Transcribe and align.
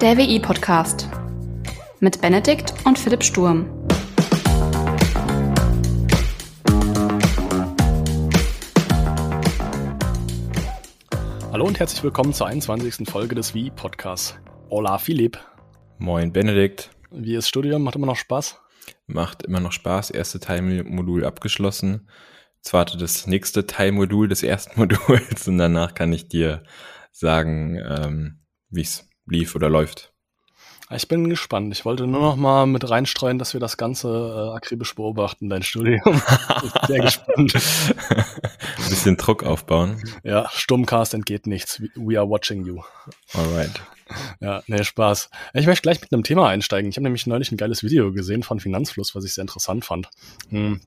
Der 0.00 0.16
WI-Podcast 0.16 1.10
mit 1.98 2.22
Benedikt 2.22 2.72
und 2.86 2.98
Philipp 2.98 3.22
Sturm. 3.22 3.68
Hallo 11.52 11.66
und 11.66 11.78
herzlich 11.78 12.02
willkommen 12.02 12.32
zur 12.32 12.46
21. 12.46 13.06
Folge 13.10 13.34
des 13.34 13.52
WI-Podcasts. 13.52 14.38
Hola 14.70 14.96
Philipp. 14.96 15.38
Moin 15.98 16.32
Benedikt. 16.32 16.88
Wie 17.10 17.34
ist 17.34 17.48
Studium? 17.48 17.82
Macht 17.82 17.96
immer 17.96 18.06
noch 18.06 18.16
Spaß? 18.16 18.58
Macht 19.06 19.42
immer 19.42 19.60
noch 19.60 19.72
Spaß. 19.72 20.08
Erste 20.08 20.40
Teilmodul 20.40 21.26
abgeschlossen. 21.26 22.08
Jetzt 22.56 22.72
wartet 22.72 23.02
das 23.02 23.26
nächste 23.26 23.66
Teilmodul 23.66 24.28
des 24.28 24.42
ersten 24.42 24.72
Moduls 24.80 25.46
und 25.46 25.58
danach 25.58 25.92
kann 25.92 26.10
ich 26.14 26.26
dir 26.26 26.62
sagen, 27.12 27.78
ähm, 27.86 28.38
wie 28.70 28.80
es 28.80 29.09
lief 29.30 29.54
oder 29.54 29.68
läuft. 29.68 30.12
Ich 30.92 31.06
bin 31.06 31.28
gespannt. 31.30 31.72
Ich 31.72 31.84
wollte 31.84 32.08
nur 32.08 32.20
noch 32.20 32.36
mal 32.36 32.66
mit 32.66 32.90
reinstreuen, 32.90 33.38
dass 33.38 33.52
wir 33.52 33.60
das 33.60 33.76
Ganze 33.76 34.08
äh, 34.08 34.56
akribisch 34.56 34.96
beobachten, 34.96 35.48
dein 35.48 35.62
Studium. 35.62 36.20
Sehr 36.88 36.98
gespannt. 36.98 37.54
Ein 38.10 38.88
bisschen 38.88 39.16
Druck 39.16 39.44
aufbauen. 39.44 40.02
Ja, 40.24 40.48
Sturmcast 40.52 41.14
entgeht 41.14 41.46
nichts. 41.46 41.80
We 41.94 42.18
are 42.18 42.28
watching 42.28 42.66
you. 42.66 42.82
Alright. 43.34 43.80
Ja, 44.40 44.64
nee, 44.66 44.82
Spaß. 44.82 45.30
Ich 45.54 45.66
möchte 45.66 45.82
gleich 45.82 46.00
mit 46.00 46.12
einem 46.12 46.24
Thema 46.24 46.48
einsteigen. 46.48 46.90
Ich 46.90 46.96
habe 46.96 47.04
nämlich 47.04 47.24
neulich 47.28 47.52
ein 47.52 47.56
geiles 47.56 47.84
Video 47.84 48.12
gesehen 48.12 48.42
von 48.42 48.58
Finanzfluss, 48.58 49.14
was 49.14 49.24
ich 49.24 49.34
sehr 49.34 49.42
interessant 49.42 49.84
fand. 49.84 50.08
Hm. 50.48 50.80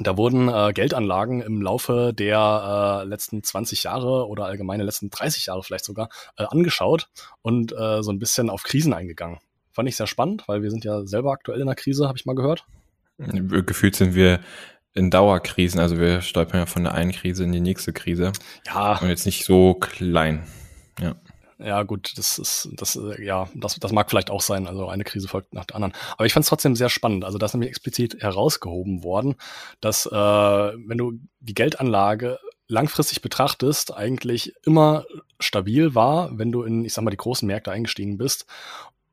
Da 0.00 0.16
wurden 0.16 0.48
äh, 0.48 0.72
Geldanlagen 0.72 1.42
im 1.42 1.60
Laufe 1.60 2.12
der 2.14 3.02
äh, 3.02 3.06
letzten 3.06 3.42
20 3.42 3.82
Jahre 3.82 4.26
oder 4.26 4.46
allgemeine 4.46 4.84
letzten 4.84 5.10
30 5.10 5.46
Jahre 5.46 5.62
vielleicht 5.62 5.84
sogar 5.84 6.08
äh, 6.38 6.44
angeschaut 6.44 7.08
und 7.42 7.72
äh, 7.72 8.02
so 8.02 8.10
ein 8.10 8.18
bisschen 8.18 8.48
auf 8.48 8.62
Krisen 8.62 8.94
eingegangen. 8.94 9.38
Fand 9.70 9.88
ich 9.88 9.96
sehr 9.96 10.06
spannend, 10.06 10.44
weil 10.46 10.62
wir 10.62 10.70
sind 10.70 10.84
ja 10.84 11.04
selber 11.04 11.32
aktuell 11.32 11.60
in 11.60 11.68
einer 11.68 11.74
Krise, 11.74 12.08
habe 12.08 12.16
ich 12.16 12.24
mal 12.24 12.34
gehört. 12.34 12.64
Gefühlt 13.18 13.94
sind 13.94 14.14
wir 14.14 14.40
in 14.94 15.10
Dauerkrisen, 15.10 15.80
also 15.80 15.98
wir 15.98 16.22
stolpern 16.22 16.60
ja 16.60 16.66
von 16.66 16.84
der 16.84 16.94
einen 16.94 17.12
Krise 17.12 17.44
in 17.44 17.52
die 17.52 17.60
nächste 17.60 17.92
Krise. 17.92 18.32
Ja. 18.66 18.98
Und 18.98 19.08
jetzt 19.08 19.26
nicht 19.26 19.44
so 19.44 19.74
klein. 19.74 20.44
Ja. 21.00 21.16
Ja, 21.64 21.82
gut, 21.84 22.12
das 22.16 22.38
ist, 22.38 22.68
das, 22.72 22.96
äh, 22.96 23.24
ja, 23.24 23.48
das, 23.54 23.76
das 23.76 23.92
mag 23.92 24.10
vielleicht 24.10 24.30
auch 24.30 24.40
sein. 24.40 24.66
Also 24.66 24.88
eine 24.88 25.04
Krise 25.04 25.28
folgt 25.28 25.54
nach 25.54 25.64
der 25.64 25.76
anderen. 25.76 25.94
Aber 26.16 26.26
ich 26.26 26.32
fand 26.32 26.44
es 26.44 26.48
trotzdem 26.48 26.74
sehr 26.74 26.88
spannend. 26.88 27.24
Also 27.24 27.38
da 27.38 27.46
ist 27.46 27.54
nämlich 27.54 27.70
explizit 27.70 28.20
herausgehoben 28.20 29.04
worden, 29.04 29.36
dass 29.80 30.06
äh, 30.06 30.10
wenn 30.10 30.98
du 30.98 31.12
die 31.40 31.54
Geldanlage 31.54 32.38
langfristig 32.68 33.22
betrachtest, 33.22 33.94
eigentlich 33.94 34.54
immer 34.64 35.04
stabil 35.38 35.94
war, 35.94 36.36
wenn 36.38 36.52
du 36.52 36.62
in, 36.62 36.84
ich 36.84 36.94
sag 36.94 37.04
mal, 37.04 37.10
die 37.10 37.16
großen 37.16 37.46
Märkte 37.46 37.70
eingestiegen 37.70 38.18
bist, 38.18 38.46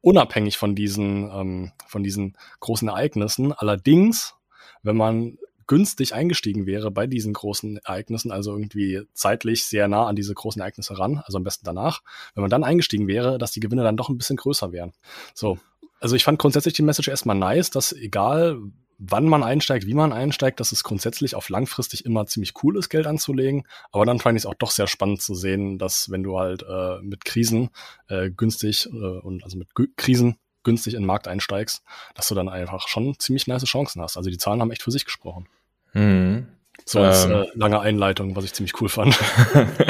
unabhängig 0.01 0.57
von 0.57 0.75
diesen, 0.75 1.29
ähm, 1.31 1.71
von 1.85 2.03
diesen 2.03 2.37
großen 2.61 2.87
Ereignissen. 2.87 3.53
Allerdings, 3.53 4.35
wenn 4.81 4.95
man 4.95 5.37
günstig 5.69 6.15
eingestiegen 6.15 6.65
wäre 6.65 6.89
bei 6.89 7.05
diesen 7.05 7.31
großen 7.31 7.77
Ereignissen, 7.77 8.31
also 8.31 8.51
irgendwie 8.51 9.03
zeitlich 9.13 9.65
sehr 9.65 9.87
nah 9.87 10.07
an 10.07 10.15
diese 10.15 10.33
großen 10.33 10.59
Ereignisse 10.59 10.97
ran, 10.97 11.21
also 11.23 11.37
am 11.37 11.43
besten 11.43 11.63
danach, 11.63 12.01
wenn 12.33 12.41
man 12.41 12.49
dann 12.49 12.63
eingestiegen 12.63 13.07
wäre, 13.07 13.37
dass 13.37 13.51
die 13.51 13.59
Gewinne 13.59 13.83
dann 13.83 13.95
doch 13.95 14.09
ein 14.09 14.17
bisschen 14.17 14.35
größer 14.35 14.71
wären. 14.71 14.93
So. 15.35 15.59
Also 16.01 16.15
ich 16.15 16.23
fand 16.23 16.39
grundsätzlich 16.39 16.73
die 16.73 16.81
Message 16.81 17.09
erstmal 17.09 17.35
nice, 17.35 17.69
dass 17.69 17.93
egal 17.93 18.59
wann 18.97 19.27
man 19.27 19.43
einsteigt, 19.43 19.85
wie 19.85 19.93
man 19.93 20.11
einsteigt, 20.11 20.59
dass 20.59 20.71
es 20.71 20.83
grundsätzlich 20.83 21.35
auf 21.35 21.49
langfristig 21.49 22.03
immer 22.03 22.25
ziemlich 22.25 22.53
cool 22.63 22.75
ist, 22.75 22.89
Geld 22.89 23.05
anzulegen. 23.05 23.67
Aber 23.91 24.05
dann 24.05 24.19
fand 24.19 24.37
ich 24.37 24.43
es 24.43 24.45
auch 24.47 24.55
doch 24.55 24.71
sehr 24.71 24.87
spannend 24.87 25.21
zu 25.21 25.35
sehen, 25.35 25.77
dass 25.77 26.09
wenn 26.09 26.23
du 26.23 26.39
halt 26.39 26.63
äh, 26.63 26.99
mit 27.01 27.25
Krisen 27.25 27.69
äh, 28.07 28.31
günstig 28.31 28.87
äh, 28.91 29.19
und 29.19 29.43
also 29.43 29.57
mit 29.57 29.75
G 29.75 29.85
Krisen 29.97 30.37
günstig 30.63 30.95
in 30.95 31.01
den 31.01 31.07
Markt 31.07 31.27
einsteigst, 31.27 31.83
dass 32.15 32.27
du 32.27 32.35
dann 32.35 32.49
einfach 32.49 32.87
schon 32.87 33.17
ziemlich 33.19 33.45
nice 33.47 33.65
Chancen 33.65 34.01
hast. 34.01 34.17
Also 34.17 34.29
die 34.29 34.37
Zahlen 34.37 34.61
haben 34.61 34.71
echt 34.71 34.83
für 34.83 34.91
sich 34.91 35.05
gesprochen. 35.05 35.47
Mhm. 35.93 36.47
So 36.85 37.01
als 37.01 37.25
ähm. 37.25 37.31
äh, 37.31 37.45
lange 37.53 37.79
Einleitung, 37.79 38.35
was 38.35 38.45
ich 38.45 38.53
ziemlich 38.53 38.81
cool 38.81 38.89
fand. 38.89 39.17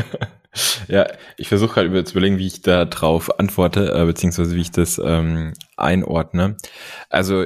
ja, 0.87 1.07
ich 1.37 1.47
versuche 1.47 1.75
gerade 1.75 1.91
halt 1.91 2.07
zu 2.07 2.13
überlegen, 2.13 2.37
wie 2.37 2.47
ich 2.47 2.61
da 2.61 2.85
drauf 2.85 3.39
antworte, 3.39 3.93
äh, 3.93 4.05
beziehungsweise 4.05 4.55
wie 4.55 4.61
ich 4.61 4.71
das 4.71 4.99
ähm, 5.03 5.53
einordne. 5.77 6.57
Also 7.09 7.45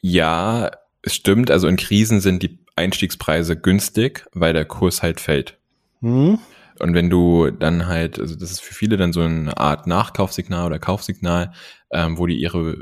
ja, 0.00 0.70
es 1.02 1.14
stimmt, 1.14 1.50
also 1.50 1.68
in 1.68 1.76
Krisen 1.76 2.20
sind 2.20 2.42
die 2.42 2.58
Einstiegspreise 2.76 3.56
günstig, 3.56 4.26
weil 4.32 4.52
der 4.52 4.64
Kurs 4.64 5.02
halt 5.02 5.20
fällt. 5.20 5.58
Mhm. 6.00 6.38
Und 6.78 6.94
wenn 6.94 7.10
du 7.10 7.50
dann 7.50 7.86
halt, 7.86 8.18
also 8.18 8.34
das 8.34 8.50
ist 8.50 8.62
für 8.62 8.72
viele 8.72 8.96
dann 8.96 9.12
so 9.12 9.20
eine 9.20 9.58
Art 9.58 9.86
Nachkaufsignal 9.86 10.66
oder 10.66 10.78
Kaufsignal, 10.78 11.52
ähm, 11.90 12.16
wo 12.16 12.26
die 12.26 12.40
ihre 12.40 12.78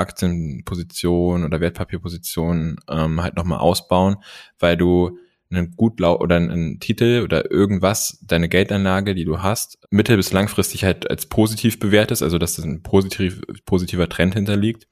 Aktienposition 0.00 1.44
oder 1.44 1.60
Wertpapierposition 1.60 2.76
ähm, 2.88 3.22
halt 3.22 3.36
nochmal 3.36 3.58
ausbauen, 3.58 4.16
weil 4.58 4.76
du 4.76 5.18
einen 5.50 5.72
gut 5.76 6.00
oder 6.00 6.36
einen 6.36 6.78
Titel 6.78 7.22
oder 7.24 7.50
irgendwas, 7.50 8.18
deine 8.22 8.48
Geldanlage, 8.48 9.14
die 9.14 9.24
du 9.24 9.42
hast, 9.42 9.78
mittel- 9.90 10.16
bis 10.16 10.32
langfristig 10.32 10.84
halt 10.84 11.10
als 11.10 11.26
positiv 11.26 11.78
bewertest, 11.78 12.22
also 12.22 12.38
dass 12.38 12.56
das 12.56 12.64
ein 12.64 12.82
positiv, 12.82 13.40
positiver 13.66 14.08
Trend 14.08 14.34
hinterliegt, 14.34 14.86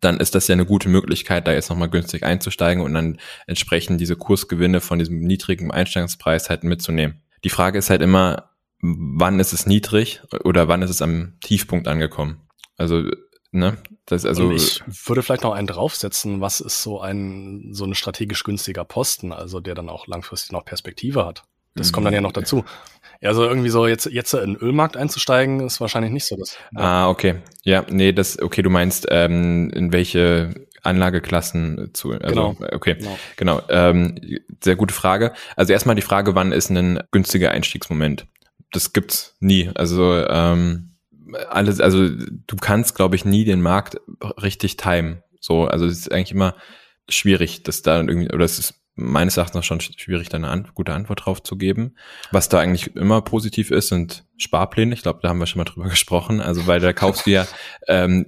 dann 0.00 0.18
ist 0.18 0.34
das 0.34 0.46
ja 0.46 0.52
eine 0.52 0.66
gute 0.66 0.88
Möglichkeit, 0.88 1.46
da 1.46 1.52
jetzt 1.52 1.68
nochmal 1.68 1.90
günstig 1.90 2.22
einzusteigen 2.22 2.82
und 2.82 2.94
dann 2.94 3.18
entsprechend 3.46 4.00
diese 4.00 4.16
Kursgewinne 4.16 4.80
von 4.80 4.98
diesem 4.98 5.18
niedrigen 5.18 5.70
Einsteigungspreis 5.72 6.48
halt 6.48 6.64
mitzunehmen. 6.64 7.22
Die 7.42 7.50
Frage 7.50 7.78
ist 7.78 7.90
halt 7.90 8.00
immer, 8.00 8.50
wann 8.80 9.40
ist 9.40 9.52
es 9.52 9.66
niedrig 9.66 10.22
oder 10.44 10.68
wann 10.68 10.82
ist 10.82 10.90
es 10.90 11.02
am 11.02 11.34
Tiefpunkt 11.40 11.88
angekommen? 11.88 12.42
Also 12.76 13.02
Ne? 13.54 13.76
Das 14.06 14.26
also 14.26 14.48
Und 14.48 14.56
ich 14.56 14.82
würde 15.06 15.22
vielleicht 15.22 15.44
noch 15.44 15.52
einen 15.52 15.68
draufsetzen, 15.68 16.40
was 16.40 16.60
ist 16.60 16.82
so 16.82 17.00
ein 17.00 17.68
so 17.70 17.84
ein 17.84 17.94
strategisch 17.94 18.42
günstiger 18.42 18.84
Posten, 18.84 19.32
also 19.32 19.60
der 19.60 19.76
dann 19.76 19.88
auch 19.88 20.08
langfristig 20.08 20.50
noch 20.50 20.64
Perspektive 20.64 21.24
hat. 21.24 21.44
Das 21.76 21.88
mhm. 21.88 21.92
kommt 21.92 22.06
dann 22.06 22.14
ja 22.14 22.20
noch 22.20 22.32
dazu. 22.32 22.64
Ja, 23.20 23.28
also 23.28 23.44
irgendwie 23.44 23.70
so 23.70 23.86
jetzt 23.86 24.06
jetzt 24.06 24.34
in 24.34 24.54
den 24.54 24.56
Ölmarkt 24.56 24.96
einzusteigen, 24.96 25.60
ist 25.60 25.80
wahrscheinlich 25.80 26.12
nicht 26.12 26.26
so 26.26 26.36
das. 26.36 26.56
Ja. 26.72 26.80
Ah, 26.80 27.08
okay. 27.08 27.36
Ja, 27.62 27.86
nee, 27.88 28.12
das 28.12 28.42
okay, 28.42 28.62
du 28.62 28.70
meinst 28.70 29.06
ähm, 29.08 29.70
in 29.70 29.92
welche 29.92 30.66
Anlageklassen 30.82 31.90
zu 31.94 32.10
also, 32.10 32.54
genau. 32.54 32.56
okay 32.72 32.96
genau, 32.96 33.18
genau. 33.36 33.62
Ähm, 33.68 34.16
sehr 34.62 34.76
gute 34.76 34.92
Frage 34.92 35.32
also 35.56 35.72
erstmal 35.72 35.96
die 35.96 36.02
Frage 36.02 36.34
wann 36.34 36.52
ist 36.52 36.68
ein 36.68 37.00
günstiger 37.10 37.52
Einstiegsmoment 37.52 38.26
das 38.70 38.92
gibt's 38.92 39.34
nie 39.40 39.70
also 39.74 40.14
ähm, 40.14 40.93
alles, 41.34 41.80
also 41.80 42.08
du 42.08 42.56
kannst, 42.60 42.94
glaube 42.94 43.16
ich, 43.16 43.24
nie 43.24 43.44
den 43.44 43.62
Markt 43.62 44.00
richtig 44.42 44.76
timen. 44.76 45.22
So, 45.40 45.64
also 45.66 45.86
es 45.86 45.98
ist 45.98 46.12
eigentlich 46.12 46.32
immer 46.32 46.54
schwierig, 47.08 47.62
dass 47.62 47.82
da 47.82 47.98
irgendwie, 48.00 48.32
oder 48.32 48.44
es 48.44 48.58
ist 48.58 48.84
meines 48.96 49.36
Erachtens 49.36 49.66
schon 49.66 49.80
schwierig, 49.80 50.28
da 50.28 50.36
eine 50.36 50.48
an, 50.48 50.68
gute 50.74 50.94
Antwort 50.94 51.26
drauf 51.26 51.42
zu 51.42 51.56
geben. 51.56 51.96
Was 52.30 52.48
da 52.48 52.60
eigentlich 52.60 52.94
immer 52.94 53.22
positiv 53.22 53.70
ist, 53.70 53.88
sind 53.88 54.24
Sparpläne. 54.36 54.94
Ich 54.94 55.02
glaube, 55.02 55.18
da 55.22 55.28
haben 55.28 55.38
wir 55.38 55.46
schon 55.46 55.58
mal 55.58 55.64
drüber 55.64 55.88
gesprochen. 55.90 56.40
Also 56.40 56.66
weil 56.66 56.80
da 56.80 56.92
kaufst 56.92 57.26
du 57.26 57.30
ja 57.30 57.46
ähm, 57.88 58.26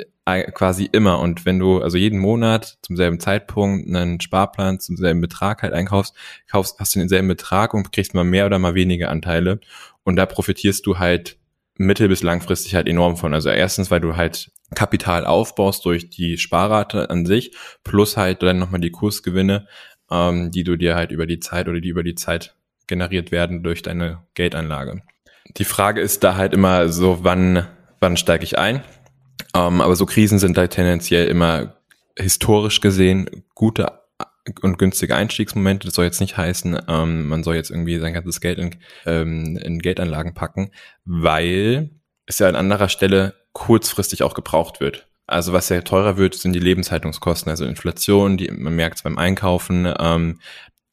quasi 0.55 0.89
immer 0.91 1.21
und 1.21 1.47
wenn 1.47 1.61
du 1.61 1.81
also 1.81 1.97
jeden 1.97 2.19
Monat 2.19 2.79
zum 2.83 2.97
selben 2.97 3.21
Zeitpunkt 3.21 3.89
einen 3.89 4.21
Sparplan 4.21 4.81
zum 4.81 4.97
selben 4.97 5.21
Betrag 5.21 5.63
halt 5.63 5.73
einkaufst, 5.73 6.15
kaufst, 6.51 6.81
hast 6.81 6.97
du 6.97 6.99
denselben 6.99 7.29
Betrag 7.29 7.75
und 7.75 7.93
kriegst 7.93 8.13
mal 8.13 8.25
mehr 8.25 8.47
oder 8.47 8.59
mal 8.59 8.75
weniger 8.75 9.11
Anteile 9.11 9.61
und 10.03 10.17
da 10.17 10.27
profitierst 10.27 10.85
du 10.85 10.99
halt 10.99 11.39
mittel- 11.79 12.09
bis 12.09 12.23
langfristig 12.23 12.75
halt 12.75 12.89
enorm 12.89 13.17
von. 13.17 13.35
Also 13.35 13.49
erstens, 13.49 13.91
weil 13.91 14.01
du 14.01 14.17
halt 14.17 14.51
Kapital 14.75 15.25
aufbaust 15.27 15.85
durch 15.85 16.11
die 16.11 16.39
Sparrate 16.39 17.11
an 17.11 17.27
sich, 17.27 17.53
plus 17.85 18.17
halt 18.17 18.43
dann 18.43 18.59
nochmal 18.59 18.81
die 18.81 18.91
Kursgewinne, 18.91 19.67
ähm, 20.11 20.51
die 20.51 20.65
du 20.65 20.77
dir 20.77 20.95
halt 20.95 21.11
über 21.13 21.27
die 21.27 21.41
Zeit 21.41 21.69
oder 21.69 21.81
die 21.81 21.89
über 21.89 22.03
die 22.03 22.15
Zeit 22.15 22.55
generiert 22.87 23.33
werden 23.33 23.63
durch 23.63 23.83
deine 23.83 24.23
Geldanlage. 24.35 25.03
Die 25.57 25.65
Frage 25.65 26.01
ist 26.01 26.25
da 26.25 26.37
halt 26.37 26.53
immer 26.53 26.89
so, 26.89 27.19
wann, 27.23 27.67
wann 28.01 28.17
steige 28.17 28.45
ich 28.45 28.59
ein? 28.59 28.83
Ähm, 29.55 29.81
aber 29.81 29.97
so 29.97 30.07
Krisen 30.07 30.39
sind 30.39 30.59
halt 30.59 30.73
tendenziell 30.73 31.29
immer 31.29 31.77
historisch 32.19 32.81
gesehen 32.81 33.45
gute 33.55 34.06
und 34.63 34.79
günstige 34.79 35.15
Einstiegsmomente. 35.17 35.87
Das 35.87 35.95
soll 35.95 36.05
jetzt 36.05 36.21
nicht 36.21 36.37
heißen, 36.37 36.81
ähm, 36.89 37.29
man 37.29 37.43
soll 37.43 37.57
jetzt 37.57 37.71
irgendwie 37.71 37.99
sein 37.99 38.13
ganzes 38.13 38.41
Geld 38.41 38.59
in, 38.59 38.77
ähm, 39.05 39.57
in 39.57 39.79
Geldanlagen 39.81 40.35
packen, 40.35 40.71
weil 41.05 41.91
es 42.27 42.39
ja 42.39 42.49
an 42.49 42.57
anderer 42.57 42.89
Stelle 42.89 43.35
kurzfristig 43.53 44.23
auch 44.23 44.35
gebraucht 44.35 44.81
wird. 44.81 45.09
Also 45.27 45.53
was 45.53 45.69
ja 45.69 45.81
teurer 45.81 46.17
wird, 46.17 46.35
sind 46.35 46.53
die 46.53 46.61
Lebenshaltungskosten, 46.61 47.51
also 47.51 47.65
Inflation, 47.65 48.37
die 48.37 48.51
man 48.51 48.77
merkt 48.77 48.99
es 48.99 49.03
beim 49.03 49.19
Einkaufen, 49.19 49.93
ähm, 49.99 50.39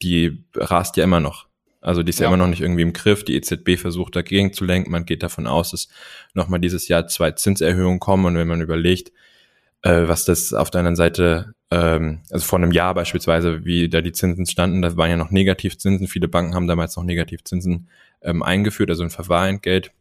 die 0.02 0.44
rast 0.56 0.96
ja 0.96 1.04
immer 1.04 1.20
noch. 1.20 1.46
Also 1.80 2.02
die 2.02 2.10
ist 2.10 2.18
ja. 2.18 2.24
ja 2.24 2.28
immer 2.28 2.38
noch 2.38 2.48
nicht 2.48 2.62
irgendwie 2.62 2.82
im 2.82 2.94
Griff. 2.94 3.24
Die 3.24 3.36
EZB 3.36 3.78
versucht 3.78 4.16
dagegen 4.16 4.54
zu 4.54 4.64
lenken. 4.64 4.90
Man 4.90 5.04
geht 5.04 5.22
davon 5.22 5.46
aus, 5.46 5.70
dass 5.70 5.88
nochmal 6.32 6.58
dieses 6.58 6.88
Jahr 6.88 7.06
zwei 7.08 7.32
Zinserhöhungen 7.32 8.00
kommen. 8.00 8.24
Und 8.24 8.36
wenn 8.36 8.48
man 8.48 8.62
überlegt, 8.62 9.12
äh, 9.84 10.08
was 10.08 10.24
das 10.24 10.54
auf 10.54 10.70
der 10.70 10.80
anderen 10.80 10.96
Seite, 10.96 11.54
ähm, 11.70 12.22
also 12.30 12.44
vor 12.44 12.58
einem 12.58 12.72
Jahr 12.72 12.94
beispielsweise, 12.94 13.64
wie 13.66 13.90
da 13.90 14.00
die 14.00 14.12
Zinsen 14.12 14.46
standen, 14.46 14.80
das 14.80 14.96
waren 14.96 15.10
ja 15.10 15.16
noch 15.16 15.30
Negativzinsen. 15.30 16.08
Viele 16.08 16.26
Banken 16.26 16.54
haben 16.54 16.66
damals 16.66 16.96
noch 16.96 17.04
Negativzinsen 17.04 17.88
ähm, 18.22 18.42
eingeführt, 18.42 18.88
also 18.88 19.02
ein 19.02 19.10
Verwahrentgelt. 19.10 19.92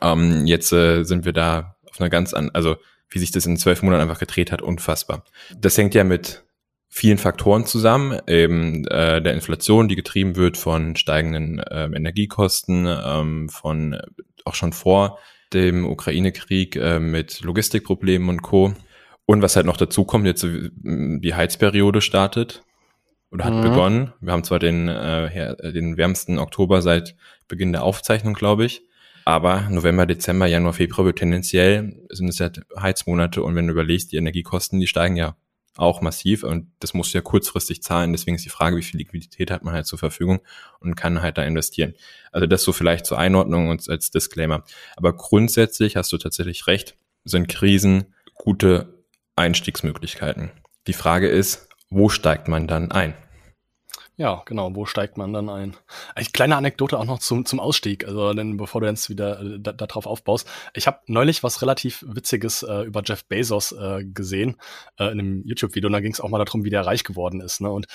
Ähm, 0.00 0.46
jetzt 0.46 0.72
äh, 0.72 1.04
sind 1.04 1.26
wir 1.26 1.34
da 1.34 1.76
auf 1.90 2.00
einer 2.00 2.08
ganz 2.08 2.32
an, 2.32 2.50
also 2.54 2.76
wie 3.10 3.18
sich 3.18 3.30
das 3.30 3.44
in 3.44 3.58
zwölf 3.58 3.82
Monaten 3.82 4.02
einfach 4.02 4.18
gedreht 4.18 4.50
hat, 4.50 4.62
unfassbar. 4.62 5.24
Das 5.54 5.76
hängt 5.76 5.94
ja 5.94 6.02
mit 6.02 6.44
vielen 6.88 7.18
Faktoren 7.18 7.66
zusammen, 7.66 8.18
eben 8.26 8.86
äh, 8.86 9.20
der 9.20 9.34
Inflation, 9.34 9.88
die 9.88 9.96
getrieben 9.96 10.36
wird 10.36 10.56
von 10.56 10.96
steigenden 10.96 11.58
äh, 11.58 11.84
Energiekosten, 11.84 12.86
ähm, 12.88 13.50
von 13.50 14.00
auch 14.46 14.54
schon 14.54 14.72
vor 14.72 15.18
dem 15.52 15.86
Ukraine-Krieg 15.86 16.76
äh, 16.76 16.98
mit 16.98 17.40
Logistikproblemen 17.40 18.28
und 18.28 18.42
Co. 18.42 18.74
Und 19.26 19.42
was 19.42 19.56
halt 19.56 19.66
noch 19.66 19.76
dazu 19.76 20.04
kommt, 20.04 20.26
jetzt 20.26 20.44
die 20.44 21.34
Heizperiode 21.34 22.00
startet 22.00 22.62
oder 23.30 23.44
hat 23.44 23.54
mhm. 23.54 23.62
begonnen. 23.62 24.12
Wir 24.20 24.32
haben 24.32 24.44
zwar 24.44 24.58
den, 24.58 24.88
äh, 24.88 25.72
den 25.72 25.96
wärmsten 25.96 26.38
Oktober 26.38 26.80
seit 26.82 27.16
Beginn 27.48 27.72
der 27.72 27.82
Aufzeichnung, 27.82 28.34
glaube 28.34 28.64
ich. 28.64 28.82
Aber 29.24 29.68
November, 29.70 30.06
Dezember, 30.06 30.46
Januar, 30.46 30.72
Februar 30.72 31.04
wird 31.04 31.18
tendenziell 31.18 31.96
sind 32.10 32.28
es 32.28 32.38
ja 32.38 32.48
Heizmonate 32.80 33.42
und 33.42 33.56
wenn 33.56 33.66
du 33.66 33.72
überlegst, 33.72 34.12
die 34.12 34.16
Energiekosten, 34.16 34.78
die 34.78 34.86
steigen 34.86 35.16
ja 35.16 35.36
auch 35.78 36.00
massiv 36.00 36.42
und 36.42 36.70
das 36.80 36.94
musst 36.94 37.12
du 37.12 37.18
ja 37.18 37.22
kurzfristig 37.22 37.82
zahlen. 37.82 38.12
Deswegen 38.12 38.36
ist 38.36 38.44
die 38.44 38.50
Frage, 38.50 38.76
wie 38.76 38.82
viel 38.82 38.98
Liquidität 38.98 39.50
hat 39.50 39.64
man 39.64 39.74
halt 39.74 39.86
zur 39.86 39.98
Verfügung 39.98 40.40
und 40.80 40.94
kann 40.94 41.22
halt 41.22 41.38
da 41.38 41.44
investieren. 41.44 41.94
Also 42.32 42.46
das 42.46 42.62
so 42.62 42.72
vielleicht 42.72 43.06
zur 43.06 43.18
Einordnung 43.18 43.68
und 43.68 43.88
als 43.88 44.10
Disclaimer. 44.10 44.64
Aber 44.96 45.14
grundsätzlich 45.14 45.96
hast 45.96 46.12
du 46.12 46.18
tatsächlich 46.18 46.66
recht, 46.66 46.96
sind 47.24 47.48
Krisen 47.48 48.14
gute 48.34 49.02
Einstiegsmöglichkeiten. 49.36 50.50
Die 50.86 50.92
Frage 50.92 51.28
ist, 51.28 51.68
wo 51.90 52.08
steigt 52.08 52.48
man 52.48 52.66
dann 52.66 52.90
ein? 52.90 53.14
Ja, 54.18 54.42
genau. 54.46 54.74
Wo 54.74 54.86
steigt 54.86 55.18
man 55.18 55.34
dann 55.34 55.50
ein? 55.50 55.76
Eine 56.14 56.26
kleine 56.26 56.56
Anekdote 56.56 56.98
auch 56.98 57.04
noch 57.04 57.18
zum, 57.18 57.44
zum 57.44 57.60
Ausstieg, 57.60 58.06
also 58.06 58.32
denn 58.32 58.56
bevor 58.56 58.80
du 58.80 58.86
jetzt 58.86 59.10
wieder 59.10 59.40
äh, 59.40 59.58
da, 59.60 59.72
da 59.72 59.86
drauf 59.86 60.06
aufbaust. 60.06 60.48
Ich 60.72 60.86
habe 60.86 61.00
neulich 61.06 61.42
was 61.42 61.60
relativ 61.60 62.02
Witziges 62.08 62.62
äh, 62.62 62.82
über 62.84 63.02
Jeff 63.04 63.26
Bezos 63.26 63.72
äh, 63.72 64.04
gesehen 64.04 64.56
äh, 64.98 65.04
in 65.04 65.20
einem 65.20 65.42
YouTube-Video 65.44 65.88
und 65.88 65.92
da 65.92 66.00
ging 66.00 66.12
es 66.12 66.20
auch 66.22 66.30
mal 66.30 66.42
darum, 66.42 66.64
wie 66.64 66.70
der 66.70 66.86
reich 66.86 67.04
geworden 67.04 67.42
ist. 67.42 67.60
Ne? 67.60 67.70
Und 67.70 67.88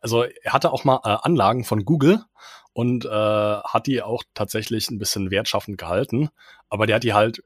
also 0.00 0.22
er 0.22 0.54
hatte 0.54 0.72
auch 0.72 0.84
mal 0.84 1.00
äh, 1.04 1.18
Anlagen 1.20 1.64
von 1.64 1.84
Google 1.84 2.24
und 2.72 3.04
äh, 3.04 3.08
hat 3.10 3.86
die 3.86 4.00
auch 4.00 4.22
tatsächlich 4.32 4.90
ein 4.90 4.98
bisschen 4.98 5.30
wertschaffend 5.30 5.76
gehalten, 5.76 6.30
aber 6.70 6.86
der 6.86 6.96
hat 6.96 7.04
die 7.04 7.12
halt 7.12 7.42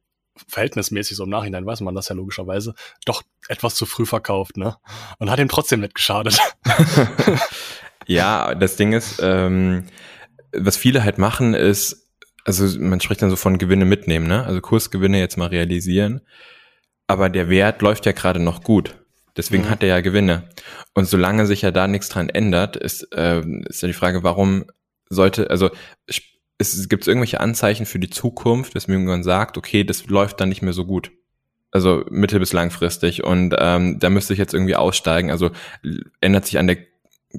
verhältnismäßig 0.48 1.16
so 1.16 1.24
im 1.24 1.30
Nachhinein 1.30 1.66
weiß 1.66 1.80
man 1.80 1.94
das 1.94 2.08
ja 2.08 2.14
logischerweise, 2.14 2.74
doch 3.04 3.22
etwas 3.48 3.74
zu 3.74 3.84
früh 3.84 4.06
verkauft, 4.06 4.56
ne? 4.56 4.76
Und 5.18 5.30
hat 5.30 5.38
ihm 5.38 5.48
trotzdem 5.48 5.80
nicht 5.80 5.94
geschadet. 5.94 6.38
Ja, 8.06 8.54
das 8.54 8.76
Ding 8.76 8.92
ist, 8.92 9.20
ähm, 9.22 9.84
was 10.52 10.76
viele 10.76 11.04
halt 11.04 11.18
machen, 11.18 11.54
ist, 11.54 12.10
also 12.44 12.78
man 12.80 13.00
spricht 13.00 13.22
dann 13.22 13.30
so 13.30 13.36
von 13.36 13.58
Gewinne 13.58 13.84
mitnehmen, 13.84 14.26
ne? 14.26 14.44
Also 14.44 14.60
Kursgewinne 14.60 15.18
jetzt 15.18 15.36
mal 15.36 15.46
realisieren. 15.46 16.20
Aber 17.06 17.28
der 17.28 17.48
Wert 17.48 17.82
läuft 17.82 18.06
ja 18.06 18.12
gerade 18.12 18.40
noch 18.40 18.62
gut. 18.62 18.96
Deswegen 19.36 19.64
mhm. 19.64 19.70
hat 19.70 19.82
er 19.82 19.88
ja 19.88 20.00
Gewinne. 20.00 20.48
Und 20.94 21.06
solange 21.08 21.46
sich 21.46 21.62
ja 21.62 21.70
da 21.70 21.86
nichts 21.88 22.08
dran 22.08 22.28
ändert, 22.28 22.76
ist, 22.76 23.08
äh, 23.14 23.42
ist 23.66 23.82
ja 23.82 23.88
die 23.88 23.94
Frage, 23.94 24.22
warum 24.22 24.64
sollte, 25.08 25.50
also 25.50 25.70
es 26.58 26.88
gibt 26.88 27.06
irgendwelche 27.06 27.40
Anzeichen 27.40 27.86
für 27.86 27.98
die 27.98 28.10
Zukunft, 28.10 28.74
weswegen 28.74 29.04
man 29.04 29.24
sagt, 29.24 29.58
okay, 29.58 29.84
das 29.84 30.06
läuft 30.06 30.40
dann 30.40 30.48
nicht 30.48 30.62
mehr 30.62 30.72
so 30.72 30.84
gut. 30.84 31.10
Also 31.70 32.04
mittel- 32.10 32.38
bis 32.38 32.52
langfristig. 32.52 33.24
Und 33.24 33.54
ähm, 33.58 33.98
da 33.98 34.10
müsste 34.10 34.32
ich 34.32 34.38
jetzt 34.38 34.54
irgendwie 34.54 34.76
aussteigen. 34.76 35.30
Also 35.30 35.50
ändert 36.20 36.46
sich 36.46 36.58
an 36.58 36.66
der 36.66 36.76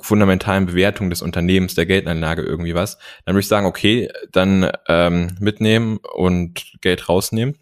fundamentalen 0.02 0.66
Bewertung 0.66 1.10
des 1.10 1.22
Unternehmens, 1.22 1.76
der 1.76 1.86
Geldanlage 1.86 2.42
irgendwie 2.42 2.76
was, 2.76 2.98
dann 3.26 3.36
würde 3.36 3.42
ich 3.42 3.48
sagen, 3.48 3.66
okay, 3.66 4.10
dann 4.32 4.72
ähm, 4.88 5.36
mitnehmen 5.40 6.00
und 6.16 6.74
Geld 6.82 7.10
rausnehmen. 7.10 7.58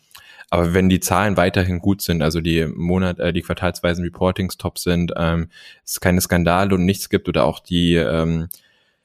Aber 0.49 0.73
wenn 0.73 0.89
die 0.89 0.99
Zahlen 0.99 1.37
weiterhin 1.37 1.79
gut 1.79 2.01
sind, 2.01 2.21
also 2.21 2.41
die 2.41 2.65
Monat, 2.65 3.19
äh, 3.19 3.31
die 3.31 3.41
quartalsweisen 3.41 4.03
Reportings 4.03 4.57
top 4.57 4.79
sind, 4.79 5.13
ähm, 5.15 5.49
es 5.85 6.01
keine 6.01 6.19
Skandale 6.19 6.75
und 6.75 6.85
nichts 6.85 7.09
gibt 7.09 7.29
oder 7.29 7.45
auch 7.45 7.59
die 7.59 7.95
ähm, 7.95 8.49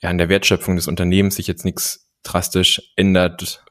ja 0.00 0.10
an 0.10 0.18
der 0.18 0.28
Wertschöpfung 0.28 0.74
des 0.74 0.88
Unternehmens 0.88 1.36
sich 1.36 1.46
jetzt 1.46 1.64
nichts 1.64 2.10
drastisch 2.24 2.82
ändert, 2.96 3.64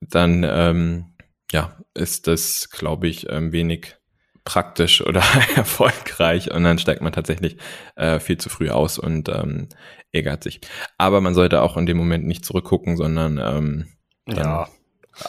dann 0.00 0.46
ähm, 0.48 1.04
ja 1.52 1.76
ist 1.94 2.26
das, 2.26 2.70
glaube 2.70 3.08
ich, 3.08 3.28
ähm, 3.28 3.52
wenig 3.52 3.96
praktisch 4.44 5.02
oder 5.02 5.22
erfolgreich 5.56 6.50
und 6.50 6.64
dann 6.64 6.78
steigt 6.78 7.02
man 7.02 7.12
tatsächlich 7.12 7.56
äh, 7.96 8.20
viel 8.20 8.38
zu 8.38 8.48
früh 8.48 8.70
aus 8.70 8.98
und 8.98 9.28
ähm, 9.28 9.68
ärgert 10.12 10.42
sich. 10.42 10.60
Aber 10.98 11.20
man 11.20 11.34
sollte 11.34 11.62
auch 11.62 11.76
in 11.76 11.86
dem 11.86 11.96
Moment 11.96 12.26
nicht 12.26 12.44
zurückgucken, 12.44 12.96
sondern 12.96 13.38
ähm, 13.38 13.86
ja. 14.26 14.68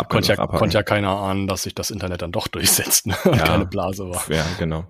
Konnte 0.08 0.34
ja, 0.34 0.48
konnte 0.48 0.78
ja 0.78 0.84
keiner 0.84 1.10
ahnen, 1.10 1.48
dass 1.48 1.63
sich 1.63 1.75
das 1.75 1.92
Internet 1.92 2.22
dann 2.22 2.31
doch 2.31 2.48
durchsetzt 2.48 3.08
ne? 3.08 3.16
und 3.25 3.36
ja, 3.36 3.44
keine 3.44 3.66
Blase 3.66 4.10
war. 4.10 4.24
Ja, 4.30 4.46
genau. 4.58 4.86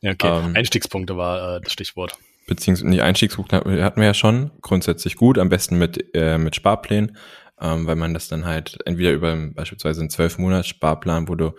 Ja, 0.00 0.12
okay. 0.12 0.28
Ähm, 0.28 0.56
Einstiegspunkte 0.56 1.16
war 1.16 1.56
äh, 1.56 1.60
das 1.60 1.72
Stichwort. 1.72 2.16
Beziehungsweise 2.46 2.90
die 2.90 3.02
Einstiegspunkte 3.02 3.56
hatten 3.84 4.00
wir 4.00 4.06
ja 4.06 4.14
schon 4.14 4.52
grundsätzlich 4.62 5.16
gut, 5.16 5.38
am 5.38 5.50
besten 5.50 5.76
mit, 5.76 6.14
äh, 6.14 6.38
mit 6.38 6.56
Sparplänen, 6.56 7.18
ähm, 7.60 7.86
weil 7.86 7.96
man 7.96 8.14
das 8.14 8.28
dann 8.28 8.46
halt 8.46 8.78
entweder 8.86 9.12
über 9.12 9.36
beispielsweise 9.36 10.00
einen 10.00 10.08
zwölf 10.08 10.38
Monats 10.38 10.68
Sparplan, 10.68 11.28
wo 11.28 11.34
du 11.34 11.52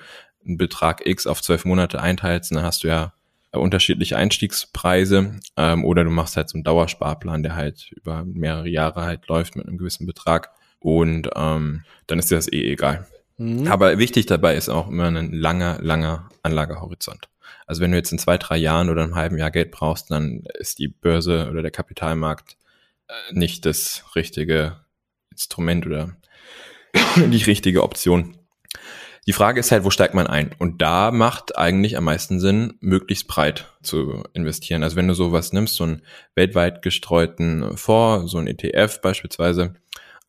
einen 0.49 0.57
Betrag 0.57 1.05
X 1.05 1.27
auf 1.27 1.41
zwölf 1.41 1.63
Monate 1.63 2.01
einteilst, 2.01 2.51
dann 2.51 2.63
hast 2.63 2.83
du 2.83 2.89
ja 2.89 3.13
unterschiedliche 3.51 4.17
Einstiegspreise 4.17 5.39
ähm, 5.57 5.85
oder 5.85 6.03
du 6.03 6.11
machst 6.11 6.37
halt 6.37 6.49
so 6.49 6.55
einen 6.55 6.63
Dauersparplan, 6.63 7.41
der 7.41 7.55
halt 7.55 7.91
über 7.91 8.23
mehrere 8.25 8.67
Jahre 8.67 9.03
halt 9.03 9.27
läuft 9.27 9.55
mit 9.55 9.67
einem 9.67 9.77
gewissen 9.77 10.05
Betrag 10.05 10.51
und 10.79 11.29
ähm, 11.35 11.83
dann 12.07 12.19
ist 12.19 12.29
dir 12.29 12.35
das 12.35 12.51
eh 12.51 12.71
egal. 12.71 13.07
Mhm. 13.37 13.67
Aber 13.67 13.97
wichtig 13.97 14.25
dabei 14.27 14.55
ist 14.55 14.69
auch 14.69 14.87
immer 14.89 15.07
ein 15.07 15.33
langer, 15.33 15.79
langer 15.81 16.29
Anlagehorizont. 16.43 17.29
Also 17.65 17.81
wenn 17.81 17.91
du 17.91 17.97
jetzt 17.97 18.11
in 18.11 18.19
zwei, 18.19 18.37
drei 18.37 18.57
Jahren 18.57 18.89
oder 18.89 19.03
einem 19.03 19.15
halben 19.15 19.37
Jahr 19.37 19.51
Geld 19.51 19.71
brauchst, 19.71 20.11
dann 20.11 20.43
ist 20.59 20.79
die 20.79 20.87
Börse 20.87 21.47
oder 21.49 21.61
der 21.61 21.71
Kapitalmarkt 21.71 22.57
äh, 23.07 23.13
nicht 23.33 23.65
das 23.65 24.03
richtige 24.15 24.77
Instrument 25.31 25.85
oder 25.85 26.15
die 27.17 27.43
richtige 27.43 27.83
Option. 27.83 28.37
Die 29.29 29.33
Frage 29.33 29.59
ist 29.59 29.71
halt, 29.71 29.83
wo 29.83 29.91
steigt 29.91 30.15
man 30.15 30.25
ein? 30.25 30.55
Und 30.57 30.81
da 30.81 31.11
macht 31.11 31.55
eigentlich 31.55 31.97
am 31.97 32.05
meisten 32.05 32.39
Sinn, 32.39 32.73
möglichst 32.79 33.27
breit 33.27 33.71
zu 33.83 34.23
investieren. 34.33 34.81
Also 34.81 34.95
wenn 34.95 35.07
du 35.07 35.13
sowas 35.13 35.53
nimmst, 35.53 35.75
so 35.75 35.83
einen 35.83 36.01
weltweit 36.33 36.81
gestreuten 36.81 37.77
Fonds, 37.77 38.31
so 38.31 38.39
ein 38.39 38.47
ETF 38.47 39.01
beispielsweise, 39.01 39.75